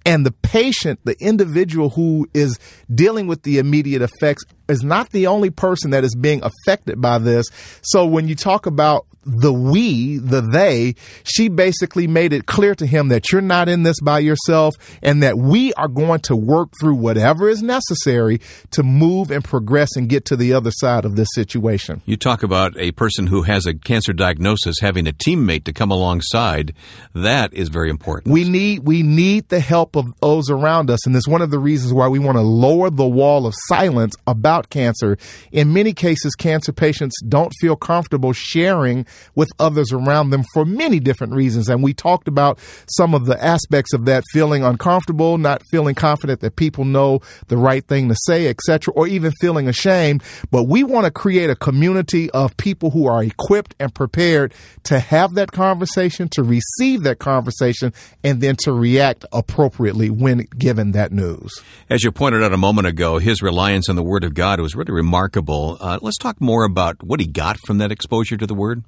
and 0.06 0.26
the 0.26 0.32
patient, 0.32 1.00
the 1.04 1.16
individual 1.20 1.90
who 1.92 2.30
is 2.34 2.60
dealing 2.94 3.28
with 3.28 3.44
the 3.44 3.60
immediate 3.60 4.02
effects, 4.02 4.44
is 4.72 4.84
not 4.84 5.12
the 5.12 5.28
only 5.28 5.50
person 5.50 5.92
that 5.92 6.04
is 6.04 6.16
being 6.16 6.42
affected 6.44 7.00
by 7.02 7.20
this. 7.20 7.46
So 7.82 8.06
when 8.06 8.28
you 8.28 8.36
talk 8.36 8.66
about 8.66 9.06
the 9.24 9.54
we, 9.54 10.18
the 10.18 10.42
they, 10.42 10.96
she 11.24 11.48
basically 11.48 12.08
made 12.08 12.34
it 12.34 12.48
clear 12.48 12.74
to 12.76 12.86
him 12.86 13.10
that 13.10 13.32
you're 13.32 13.42
not 13.42 13.70
in 13.70 13.84
this 13.84 14.00
by 14.02 14.20
yourself 14.20 14.76
and 15.02 15.22
that 15.22 15.38
we 15.38 15.74
are 15.74 15.88
going 15.88 16.22
to 16.22 16.36
work 16.36 16.70
through 16.80 16.96
whatever 16.96 17.48
is 17.48 17.62
necessary 17.62 18.42
to 18.72 18.82
move 18.82 19.30
and 19.30 19.44
progress 19.44 19.96
and 19.96 20.10
get 20.10 20.26
to 20.26 20.36
the 20.36 20.54
other 20.54 20.72
side 20.72 21.06
of 21.06 21.16
this 21.16 21.28
situation. 21.36 22.02
You 22.06 22.18
talk 22.18 22.42
about 22.42 22.76
a 22.78 22.92
person 22.92 23.28
who 23.28 23.44
has 23.44 23.66
a 23.66 23.74
cancer 23.76 24.14
diagnosis 24.14 24.78
having 24.82 25.08
a 25.08 25.14
teammate 25.14 25.66
to 25.66 25.74
come 25.74 25.92
alongside. 25.92 26.74
That 27.14 27.54
is 27.54 27.70
very 27.70 27.90
important. 27.90 28.34
We 28.34 28.50
need 28.50 28.80
we 28.80 29.04
need 29.04 29.50
the 29.50 29.60
help 29.60 29.96
of 29.96 30.20
those 30.20 30.50
around 30.50 30.90
us 30.90 31.06
and 31.06 31.16
it's 31.16 31.28
one 31.28 31.42
of 31.42 31.52
the 31.52 31.60
reasons 31.60 31.94
why 31.94 32.08
we 32.08 32.18
want 32.18 32.38
to 32.38 32.42
lower 32.42 32.90
the 32.90 33.08
wall 33.08 33.46
of 33.46 33.54
silence 33.68 34.16
about 34.26 34.61
about 34.62 34.70
cancer. 34.70 35.18
In 35.52 35.74
many 35.74 35.94
cases, 35.94 36.36
cancer 36.36 36.72
patients 36.72 37.20
don't 37.28 37.52
feel 37.60 37.76
comfortable 37.76 38.34
sharing 38.34 39.06
with 39.36 39.50
others 39.60 39.92
around 39.92 40.30
them 40.30 40.44
for 40.54 40.66
many 40.66 41.00
different 41.00 41.34
reasons. 41.34 41.70
And 41.70 41.84
we 41.84 41.94
talked 41.94 42.28
about 42.28 42.60
some 42.88 43.14
of 43.14 43.26
the 43.26 43.44
aspects 43.44 43.94
of 43.94 44.06
that 44.06 44.24
feeling 44.32 44.64
uncomfortable, 44.64 45.38
not 45.38 45.62
feeling 45.72 45.96
confident 45.96 46.42
that 46.42 46.56
people 46.56 46.86
know 46.86 47.22
the 47.48 47.58
right 47.58 47.86
thing 47.88 48.10
to 48.10 48.16
say, 48.26 48.48
etc., 48.48 48.94
or 48.94 49.08
even 49.08 49.32
feeling 49.42 49.68
ashamed. 49.68 50.24
But 50.52 50.64
we 50.64 50.84
want 50.84 51.06
to 51.06 51.12
create 51.12 51.50
a 51.50 51.56
community 51.56 52.30
of 52.32 52.56
people 52.58 52.92
who 52.92 53.08
are 53.08 53.24
equipped 53.24 53.76
and 53.80 53.94
prepared 53.94 54.54
to 54.84 55.00
have 55.00 55.34
that 55.36 55.52
conversation, 55.52 56.30
to 56.30 56.44
receive 56.44 57.04
that 57.04 57.20
conversation, 57.20 57.94
and 58.24 58.42
then 58.42 58.56
to 58.58 58.74
react 58.74 59.26
appropriately 59.34 60.10
when 60.10 60.48
given 60.58 60.92
that 60.92 61.12
news. 61.12 61.52
As 61.90 62.04
you 62.04 62.12
pointed 62.12 62.44
out 62.44 62.54
a 62.54 62.58
moment 62.58 62.88
ago, 62.88 63.18
his 63.18 63.42
reliance 63.42 63.90
on 63.90 63.96
the 63.96 64.04
Word 64.04 64.24
of 64.24 64.34
God 64.34 64.51
was 64.60 64.76
really 64.76 64.92
remarkable. 64.92 65.78
Uh, 65.80 66.00
let's 66.02 66.18
talk 66.18 66.42
more 66.42 66.64
about 66.64 67.02
what 67.04 67.20
he 67.20 67.28
got 67.28 67.58
from 67.60 67.78
that 67.78 67.92
exposure 67.92 68.38
to 68.38 68.46
the 68.46 68.54
Word. 68.54 68.84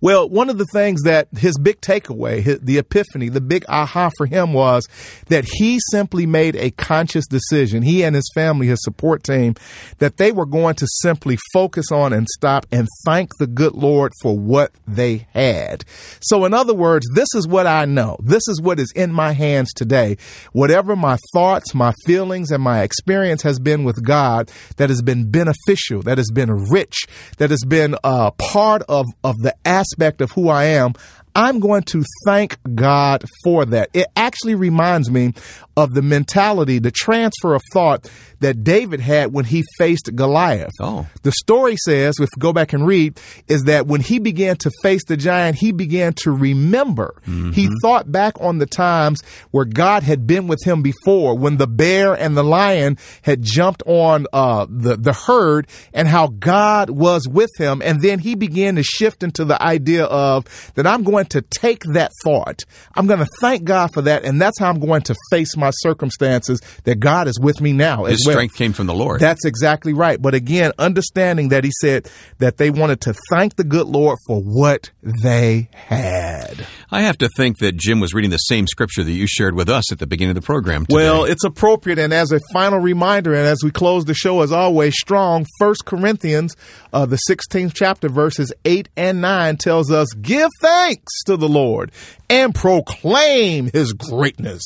Well, 0.00 0.28
one 0.28 0.50
of 0.50 0.58
the 0.58 0.66
things 0.72 1.02
that 1.02 1.28
his 1.36 1.58
big 1.58 1.80
takeaway, 1.80 2.40
his, 2.40 2.60
the 2.60 2.78
epiphany, 2.78 3.28
the 3.28 3.40
big 3.40 3.64
aha 3.68 4.10
for 4.16 4.26
him 4.26 4.52
was 4.52 4.86
that 5.28 5.44
he 5.44 5.78
simply 5.90 6.26
made 6.26 6.56
a 6.56 6.70
conscious 6.72 7.26
decision, 7.26 7.82
he 7.82 8.02
and 8.02 8.14
his 8.14 8.30
family, 8.34 8.66
his 8.66 8.82
support 8.82 9.22
team, 9.22 9.54
that 9.98 10.16
they 10.16 10.32
were 10.32 10.46
going 10.46 10.74
to 10.76 10.86
simply 11.02 11.38
focus 11.52 11.90
on 11.90 12.12
and 12.12 12.26
stop 12.28 12.66
and 12.70 12.88
thank 13.06 13.30
the 13.38 13.46
good 13.46 13.74
Lord 13.74 14.12
for 14.22 14.36
what 14.36 14.72
they 14.86 15.26
had. 15.32 15.84
So, 16.20 16.44
in 16.44 16.54
other 16.54 16.74
words, 16.74 17.06
this 17.14 17.28
is 17.34 17.46
what 17.46 17.66
I 17.66 17.84
know. 17.84 18.16
This 18.22 18.42
is 18.48 18.60
what 18.60 18.78
is 18.78 18.92
in 18.94 19.12
my 19.12 19.32
hands 19.32 19.72
today. 19.74 20.16
Whatever 20.52 20.96
my 20.96 21.18
thoughts, 21.32 21.74
my 21.74 21.92
feelings, 22.04 22.50
and 22.50 22.62
my 22.62 22.82
experience 22.82 23.42
has 23.42 23.58
been 23.58 23.84
with 23.84 24.02
God 24.04 24.50
that 24.76 24.88
has 24.88 25.02
been 25.02 25.30
beneficial, 25.30 26.02
that 26.02 26.18
has 26.18 26.30
been 26.32 26.50
rich, 26.70 27.06
that 27.38 27.50
has 27.50 27.64
been 27.66 27.94
a 28.04 28.06
uh, 28.06 28.30
part 28.32 28.82
of, 28.88 29.06
of 29.22 29.36
the 29.38 29.54
aspect 29.68 30.20
of 30.20 30.32
who 30.32 30.48
I 30.48 30.64
am, 30.64 30.94
I'm 31.34 31.60
going 31.60 31.82
to 31.84 32.04
thank 32.26 32.58
God 32.74 33.24
for 33.44 33.64
that. 33.66 33.90
It 33.92 34.06
actually 34.16 34.54
reminds 34.54 35.10
me 35.10 35.34
of 35.76 35.94
the 35.94 36.02
mentality, 36.02 36.80
the 36.80 36.90
transfer 36.90 37.54
of 37.54 37.62
thought 37.72 38.10
that 38.40 38.64
David 38.64 39.00
had 39.00 39.32
when 39.32 39.44
he 39.44 39.64
faced 39.78 40.10
Goliath. 40.14 40.72
Oh. 40.80 41.06
The 41.22 41.32
story 41.32 41.76
says, 41.76 42.16
if 42.18 42.28
you 42.36 42.40
go 42.40 42.52
back 42.52 42.72
and 42.72 42.84
read, 42.84 43.18
is 43.46 43.62
that 43.64 43.86
when 43.86 44.00
he 44.00 44.18
began 44.18 44.56
to 44.58 44.72
face 44.82 45.04
the 45.04 45.16
giant, 45.16 45.56
he 45.56 45.70
began 45.70 46.14
to 46.14 46.32
remember. 46.32 47.14
Mm-hmm. 47.26 47.52
He 47.52 47.68
thought 47.80 48.10
back 48.10 48.40
on 48.40 48.58
the 48.58 48.66
times 48.66 49.22
where 49.52 49.64
God 49.64 50.02
had 50.02 50.26
been 50.26 50.48
with 50.48 50.64
him 50.64 50.82
before, 50.82 51.36
when 51.36 51.58
the 51.58 51.66
bear 51.68 52.14
and 52.14 52.36
the 52.36 52.44
lion 52.44 52.98
had 53.22 53.42
jumped 53.42 53.82
on 53.86 54.26
uh, 54.32 54.66
the, 54.68 54.96
the 54.96 55.12
herd 55.12 55.68
and 55.92 56.08
how 56.08 56.28
God 56.28 56.90
was 56.90 57.28
with 57.28 57.50
him. 57.56 57.82
And 57.82 58.02
then 58.02 58.18
he 58.18 58.34
began 58.34 58.76
to 58.76 58.82
shift 58.82 59.22
into 59.22 59.44
the 59.44 59.60
idea 59.62 60.04
of 60.04 60.44
that 60.74 60.86
I'm 60.86 61.04
going 61.04 61.17
to 61.26 61.42
take 61.42 61.82
that 61.92 62.12
thought. 62.24 62.64
I'm 62.94 63.06
going 63.06 63.20
to 63.20 63.28
thank 63.40 63.64
God 63.64 63.92
for 63.92 64.02
that. 64.02 64.24
And 64.24 64.40
that's 64.40 64.58
how 64.58 64.70
I'm 64.70 64.80
going 64.80 65.02
to 65.02 65.14
face 65.30 65.56
my 65.56 65.70
circumstances 65.70 66.60
that 66.84 67.00
God 67.00 67.28
is 67.28 67.38
with 67.40 67.60
me 67.60 67.72
now. 67.72 68.04
His 68.04 68.22
well. 68.26 68.34
strength 68.34 68.54
came 68.54 68.72
from 68.72 68.86
the 68.86 68.94
Lord. 68.94 69.20
That's 69.20 69.44
exactly 69.44 69.92
right. 69.92 70.20
But 70.20 70.34
again, 70.34 70.72
understanding 70.78 71.50
that 71.50 71.64
he 71.64 71.70
said 71.80 72.10
that 72.38 72.56
they 72.56 72.70
wanted 72.70 73.00
to 73.02 73.14
thank 73.30 73.56
the 73.56 73.64
good 73.64 73.86
Lord 73.86 74.18
for 74.26 74.40
what 74.40 74.90
they 75.22 75.68
had. 75.72 76.66
I 76.90 77.02
have 77.02 77.18
to 77.18 77.28
think 77.36 77.58
that 77.58 77.76
Jim 77.76 78.00
was 78.00 78.14
reading 78.14 78.30
the 78.30 78.38
same 78.38 78.66
scripture 78.66 79.04
that 79.04 79.12
you 79.12 79.26
shared 79.26 79.54
with 79.54 79.68
us 79.68 79.92
at 79.92 79.98
the 79.98 80.06
beginning 80.06 80.36
of 80.36 80.42
the 80.42 80.46
program 80.46 80.86
today. 80.86 80.96
Well, 80.96 81.24
it's 81.24 81.44
appropriate. 81.44 81.98
And 81.98 82.12
as 82.12 82.32
a 82.32 82.40
final 82.52 82.78
reminder, 82.78 83.34
and 83.34 83.46
as 83.46 83.58
we 83.62 83.70
close 83.70 84.04
the 84.04 84.14
show, 84.14 84.40
as 84.40 84.52
always, 84.52 84.94
strong, 84.94 85.44
First 85.58 85.84
Corinthians, 85.84 86.56
uh, 86.92 87.06
the 87.06 87.18
16th 87.28 87.72
chapter, 87.74 88.08
verses 88.08 88.52
8 88.64 88.88
and 88.96 89.20
9 89.20 89.56
tells 89.58 89.90
us, 89.90 90.08
Give 90.14 90.50
thanks 90.60 91.07
to 91.26 91.36
the 91.36 91.48
Lord 91.48 91.92
and 92.30 92.54
proclaim 92.54 93.70
his 93.72 93.92
greatness. 93.92 94.62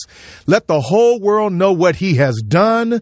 Let 0.47 0.67
the 0.67 0.81
whole 0.81 1.21
world 1.21 1.53
know 1.53 1.73
what 1.73 1.97
he 1.97 2.17
has 2.17 2.43
done. 2.47 3.01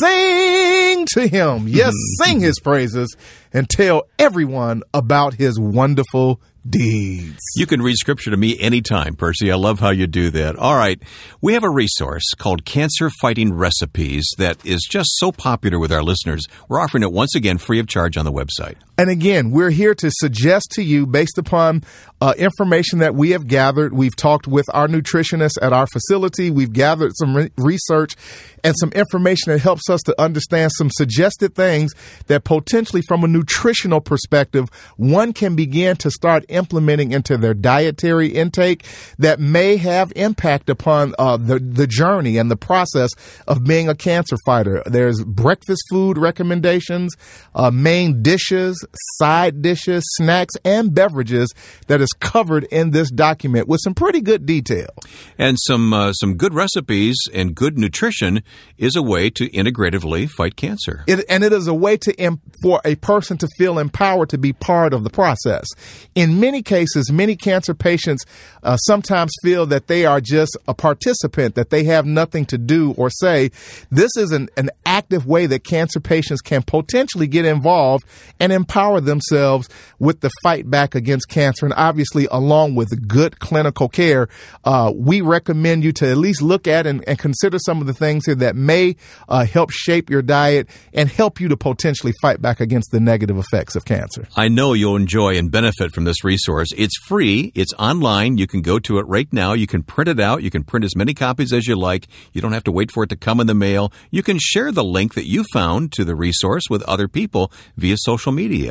Sing 0.00 1.06
to 1.14 1.26
him. 1.26 1.68
Yes, 1.68 1.94
sing 2.22 2.40
his 2.40 2.58
praises 2.60 3.16
and 3.52 3.68
tell 3.68 4.04
everyone 4.18 4.82
about 4.94 5.34
his 5.34 5.58
wonderful 5.58 6.40
deeds. 6.68 7.38
You 7.56 7.66
can 7.66 7.82
read 7.82 7.96
scripture 7.96 8.30
to 8.30 8.36
me 8.36 8.58
anytime, 8.58 9.16
Percy. 9.16 9.50
I 9.50 9.56
love 9.56 9.80
how 9.80 9.90
you 9.90 10.06
do 10.06 10.30
that. 10.30 10.56
All 10.56 10.76
right. 10.76 11.00
We 11.40 11.54
have 11.54 11.64
a 11.64 11.70
resource 11.70 12.24
called 12.36 12.64
Cancer 12.64 13.10
Fighting 13.20 13.52
Recipes 13.52 14.26
that 14.38 14.64
is 14.64 14.86
just 14.88 15.10
so 15.16 15.32
popular 15.32 15.78
with 15.78 15.92
our 15.92 16.02
listeners. 16.02 16.46
We're 16.68 16.80
offering 16.80 17.02
it 17.02 17.12
once 17.12 17.34
again 17.34 17.58
free 17.58 17.78
of 17.80 17.86
charge 17.86 18.16
on 18.16 18.24
the 18.24 18.32
website. 18.32 18.76
And 19.02 19.10
again, 19.10 19.50
we're 19.50 19.70
here 19.70 19.96
to 19.96 20.12
suggest 20.12 20.68
to 20.74 20.82
you, 20.84 21.08
based 21.08 21.36
upon 21.36 21.82
uh, 22.20 22.34
information 22.38 23.00
that 23.00 23.16
we 23.16 23.30
have 23.30 23.48
gathered, 23.48 23.92
we've 23.92 24.14
talked 24.14 24.46
with 24.46 24.64
our 24.72 24.86
nutritionists 24.86 25.58
at 25.60 25.72
our 25.72 25.88
facility, 25.88 26.52
we've 26.52 26.72
gathered 26.72 27.10
some 27.16 27.36
re- 27.36 27.50
research 27.58 28.14
and 28.62 28.76
some 28.78 28.92
information 28.92 29.52
that 29.52 29.58
helps 29.58 29.90
us 29.90 30.00
to 30.02 30.20
understand 30.20 30.70
some 30.70 30.88
suggested 30.88 31.56
things 31.56 31.92
that 32.28 32.44
potentially, 32.44 33.02
from 33.02 33.24
a 33.24 33.26
nutritional 33.26 34.00
perspective, 34.00 34.68
one 34.96 35.32
can 35.32 35.56
begin 35.56 35.96
to 35.96 36.12
start 36.12 36.44
implementing 36.48 37.10
into 37.10 37.36
their 37.36 37.54
dietary 37.54 38.28
intake 38.28 38.84
that 39.18 39.40
may 39.40 39.76
have 39.78 40.12
impact 40.14 40.70
upon 40.70 41.12
uh, 41.18 41.36
the, 41.36 41.58
the 41.58 41.88
journey 41.88 42.36
and 42.36 42.52
the 42.52 42.56
process 42.56 43.10
of 43.48 43.64
being 43.64 43.88
a 43.88 43.96
cancer 43.96 44.36
fighter. 44.46 44.80
There's 44.86 45.24
breakfast 45.24 45.82
food 45.90 46.16
recommendations, 46.16 47.16
uh, 47.56 47.72
main 47.72 48.22
dishes, 48.22 48.86
side 49.16 49.62
dishes, 49.62 50.04
snacks, 50.16 50.54
and 50.64 50.94
beverages 50.94 51.52
that 51.86 52.00
is 52.00 52.10
covered 52.12 52.64
in 52.64 52.90
this 52.90 53.10
document 53.10 53.68
with 53.68 53.80
some 53.82 53.94
pretty 53.94 54.20
good 54.20 54.46
detail. 54.46 54.88
And 55.38 55.58
some 55.60 55.92
uh, 55.92 56.12
some 56.12 56.36
good 56.36 56.54
recipes 56.54 57.16
and 57.32 57.54
good 57.54 57.78
nutrition 57.78 58.42
is 58.78 58.96
a 58.96 59.02
way 59.02 59.30
to 59.30 59.48
integratively 59.50 60.28
fight 60.28 60.56
cancer. 60.56 61.04
It, 61.06 61.24
and 61.28 61.44
it 61.44 61.52
is 61.52 61.66
a 61.66 61.74
way 61.74 61.96
to 61.98 62.38
for 62.62 62.80
a 62.84 62.94
person 62.96 63.38
to 63.38 63.48
feel 63.56 63.78
empowered 63.78 64.28
to 64.30 64.38
be 64.38 64.52
part 64.52 64.94
of 64.94 65.04
the 65.04 65.10
process. 65.10 65.66
In 66.14 66.40
many 66.40 66.62
cases, 66.62 67.10
many 67.10 67.36
cancer 67.36 67.74
patients 67.74 68.24
uh, 68.62 68.76
sometimes 68.76 69.32
feel 69.42 69.66
that 69.66 69.86
they 69.86 70.04
are 70.04 70.20
just 70.20 70.56
a 70.68 70.74
participant, 70.74 71.54
that 71.54 71.70
they 71.70 71.84
have 71.84 72.06
nothing 72.06 72.44
to 72.46 72.58
do 72.58 72.92
or 72.96 73.10
say. 73.10 73.50
This 73.90 74.10
is 74.16 74.32
an, 74.32 74.48
an 74.56 74.70
active 74.86 75.26
way 75.26 75.46
that 75.46 75.64
cancer 75.64 76.00
patients 76.00 76.40
can 76.40 76.62
potentially 76.62 77.26
get 77.26 77.44
involved 77.44 78.04
and 78.38 78.52
empower 78.52 78.71
empower 78.72 79.00
themselves 79.00 79.68
with 79.98 80.20
the 80.20 80.30
fight 80.42 80.70
back 80.70 80.94
against 80.94 81.28
cancer. 81.28 81.66
And 81.66 81.74
obviously, 81.76 82.26
along 82.30 82.74
with 82.74 83.06
good 83.06 83.38
clinical 83.38 83.88
care, 83.88 84.28
uh, 84.64 84.92
we 84.94 85.20
recommend 85.20 85.84
you 85.84 85.92
to 85.92 86.10
at 86.10 86.16
least 86.16 86.40
look 86.40 86.66
at 86.66 86.86
and, 86.86 87.06
and 87.06 87.18
consider 87.18 87.58
some 87.58 87.82
of 87.82 87.86
the 87.86 87.92
things 87.92 88.24
here 88.24 88.34
that 88.36 88.56
may 88.56 88.96
uh, 89.28 89.44
help 89.44 89.70
shape 89.70 90.08
your 90.08 90.22
diet 90.22 90.68
and 90.94 91.10
help 91.10 91.38
you 91.38 91.48
to 91.48 91.56
potentially 91.56 92.14
fight 92.22 92.40
back 92.40 92.60
against 92.60 92.90
the 92.92 93.00
negative 93.00 93.36
effects 93.36 93.76
of 93.76 93.84
cancer. 93.84 94.26
I 94.36 94.48
know 94.48 94.72
you'll 94.72 94.96
enjoy 94.96 95.36
and 95.36 95.50
benefit 95.50 95.92
from 95.92 96.04
this 96.04 96.24
resource. 96.24 96.68
It's 96.76 96.96
free, 97.06 97.52
it's 97.54 97.74
online. 97.78 98.38
You 98.38 98.46
can 98.46 98.62
go 98.62 98.78
to 98.80 98.98
it 98.98 99.06
right 99.06 99.30
now. 99.32 99.52
You 99.52 99.66
can 99.66 99.82
print 99.82 100.08
it 100.08 100.20
out. 100.20 100.42
You 100.42 100.50
can 100.50 100.64
print 100.64 100.84
as 100.84 100.96
many 100.96 101.12
copies 101.12 101.52
as 101.52 101.66
you 101.66 101.76
like. 101.76 102.06
You 102.32 102.40
don't 102.40 102.52
have 102.52 102.64
to 102.64 102.72
wait 102.72 102.90
for 102.90 103.04
it 103.04 103.10
to 103.10 103.16
come 103.16 103.38
in 103.40 103.46
the 103.46 103.54
mail. 103.54 103.92
You 104.10 104.22
can 104.22 104.38
share 104.40 104.72
the 104.72 104.84
link 104.84 105.14
that 105.14 105.26
you 105.26 105.44
found 105.52 105.92
to 105.92 106.04
the 106.04 106.14
resource 106.14 106.64
with 106.70 106.82
other 106.84 107.06
people 107.06 107.52
via 107.76 107.96
social 107.98 108.32
media. 108.32 108.61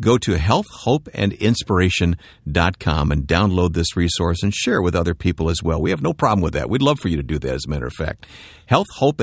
Go 0.00 0.18
to 0.18 0.32
healthhopeandinspiration.com 0.32 3.12
and 3.12 3.26
download 3.26 3.74
this 3.74 3.96
resource 3.96 4.42
and 4.42 4.52
share 4.54 4.82
with 4.82 4.94
other 4.94 5.14
people 5.14 5.50
as 5.50 5.62
well. 5.62 5.80
We 5.80 5.90
have 5.90 6.02
no 6.02 6.12
problem 6.12 6.42
with 6.42 6.52
that. 6.54 6.70
We'd 6.70 6.82
love 6.82 6.98
for 6.98 7.08
you 7.08 7.16
to 7.16 7.22
do 7.22 7.38
that, 7.38 7.54
as 7.54 7.64
a 7.66 7.70
matter 7.70 7.86
of 7.86 7.92
fact. 7.92 8.26
Health, 8.66 8.88
Hope, 8.96 9.20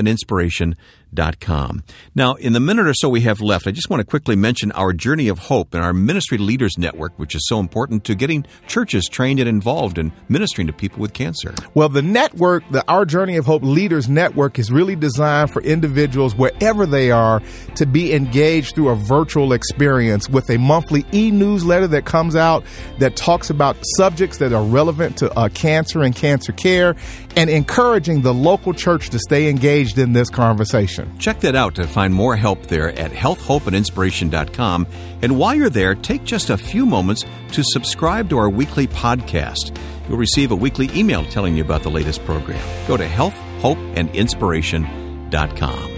Com. 1.40 1.84
Now, 2.14 2.34
in 2.34 2.54
the 2.54 2.60
minute 2.60 2.86
or 2.86 2.94
so 2.94 3.08
we 3.08 3.20
have 3.20 3.40
left, 3.40 3.66
I 3.66 3.70
just 3.70 3.88
want 3.88 4.00
to 4.00 4.04
quickly 4.04 4.36
mention 4.36 4.72
our 4.72 4.92
Journey 4.92 5.28
of 5.28 5.38
Hope 5.38 5.74
and 5.74 5.84
our 5.84 5.92
Ministry 5.92 6.38
Leaders 6.38 6.76
Network, 6.76 7.16
which 7.18 7.34
is 7.34 7.46
so 7.46 7.60
important 7.60 8.04
to 8.04 8.14
getting 8.14 8.44
churches 8.66 9.08
trained 9.08 9.38
and 9.38 9.48
involved 9.48 9.98
in 9.98 10.12
ministering 10.28 10.66
to 10.66 10.72
people 10.72 11.00
with 11.00 11.12
cancer. 11.12 11.54
Well, 11.74 11.88
the 11.88 12.02
network, 12.02 12.64
the 12.70 12.84
Our 12.88 13.04
Journey 13.04 13.36
of 13.36 13.46
Hope 13.46 13.62
Leaders 13.62 14.08
Network, 14.08 14.58
is 14.58 14.72
really 14.72 14.96
designed 14.96 15.52
for 15.52 15.62
individuals 15.62 16.34
wherever 16.34 16.86
they 16.86 17.10
are 17.10 17.40
to 17.76 17.86
be 17.86 18.12
engaged 18.12 18.74
through 18.74 18.88
a 18.88 18.96
virtual 18.96 19.52
experience 19.52 20.13
with 20.28 20.50
a 20.50 20.58
monthly 20.58 21.04
e 21.12 21.30
newsletter 21.30 21.86
that 21.88 22.04
comes 22.04 22.36
out 22.36 22.64
that 22.98 23.16
talks 23.16 23.50
about 23.50 23.76
subjects 23.96 24.38
that 24.38 24.52
are 24.52 24.64
relevant 24.64 25.16
to 25.18 25.32
uh, 25.38 25.48
cancer 25.50 26.02
and 26.02 26.14
cancer 26.14 26.52
care 26.52 26.96
and 27.36 27.50
encouraging 27.50 28.22
the 28.22 28.32
local 28.32 28.72
church 28.72 29.10
to 29.10 29.18
stay 29.18 29.48
engaged 29.48 29.98
in 29.98 30.12
this 30.12 30.30
conversation. 30.30 31.18
Check 31.18 31.40
that 31.40 31.56
out 31.56 31.74
to 31.76 31.86
find 31.86 32.14
more 32.14 32.36
help 32.36 32.66
there 32.66 32.90
at 32.98 33.10
healthhopeandinspiration.com. 33.10 34.86
And 35.22 35.38
while 35.38 35.54
you're 35.54 35.70
there, 35.70 35.94
take 35.94 36.24
just 36.24 36.50
a 36.50 36.56
few 36.56 36.86
moments 36.86 37.24
to 37.52 37.62
subscribe 37.64 38.30
to 38.30 38.38
our 38.38 38.48
weekly 38.48 38.86
podcast. 38.86 39.76
You'll 40.08 40.18
receive 40.18 40.50
a 40.50 40.56
weekly 40.56 40.90
email 40.94 41.24
telling 41.24 41.56
you 41.56 41.64
about 41.64 41.82
the 41.82 41.90
latest 41.90 42.24
program. 42.24 42.62
Go 42.86 42.96
to 42.96 43.06
healthhopeandinspiration.com. 43.06 45.93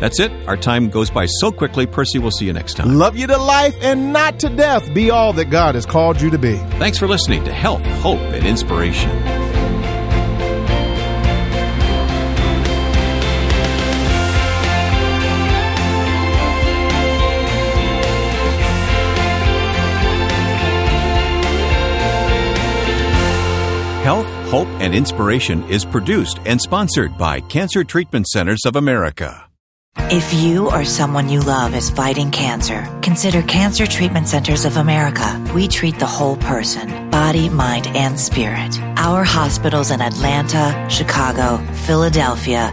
That's 0.00 0.20
it. 0.20 0.32
Our 0.46 0.56
time 0.56 0.90
goes 0.90 1.10
by 1.10 1.26
so 1.26 1.50
quickly. 1.50 1.86
Percy, 1.86 2.18
we'll 2.18 2.30
see 2.30 2.46
you 2.46 2.52
next 2.52 2.74
time. 2.74 2.98
Love 2.98 3.16
you 3.16 3.26
to 3.26 3.36
life 3.36 3.74
and 3.80 4.12
not 4.12 4.38
to 4.40 4.48
death. 4.48 4.92
Be 4.94 5.10
all 5.10 5.32
that 5.34 5.50
God 5.50 5.74
has 5.74 5.86
called 5.86 6.20
you 6.20 6.30
to 6.30 6.38
be. 6.38 6.56
Thanks 6.78 6.98
for 6.98 7.08
listening 7.08 7.44
to 7.44 7.52
Health, 7.52 7.82
Hope, 8.02 8.20
and 8.20 8.46
Inspiration. 8.46 9.10
Health, 24.04 24.26
Hope, 24.50 24.68
and 24.82 24.94
Inspiration 24.94 25.66
is 25.70 25.82
produced 25.86 26.38
and 26.44 26.60
sponsored 26.60 27.16
by 27.16 27.40
Cancer 27.40 27.84
Treatment 27.84 28.28
Centers 28.28 28.66
of 28.66 28.76
America. 28.76 29.48
If 29.96 30.34
you 30.34 30.70
or 30.70 30.84
someone 30.84 31.28
you 31.28 31.40
love 31.40 31.74
is 31.74 31.90
fighting 31.90 32.30
cancer, 32.30 32.86
consider 33.00 33.42
Cancer 33.42 33.86
Treatment 33.86 34.28
Centers 34.28 34.64
of 34.64 34.76
America. 34.76 35.42
We 35.54 35.68
treat 35.68 35.98
the 35.98 36.06
whole 36.06 36.36
person, 36.36 37.10
body, 37.10 37.48
mind, 37.48 37.86
and 37.88 38.18
spirit. 38.18 38.78
Our 38.96 39.24
hospitals 39.24 39.90
in 39.90 40.00
Atlanta, 40.00 40.86
Chicago, 40.90 41.58
Philadelphia, 41.86 42.72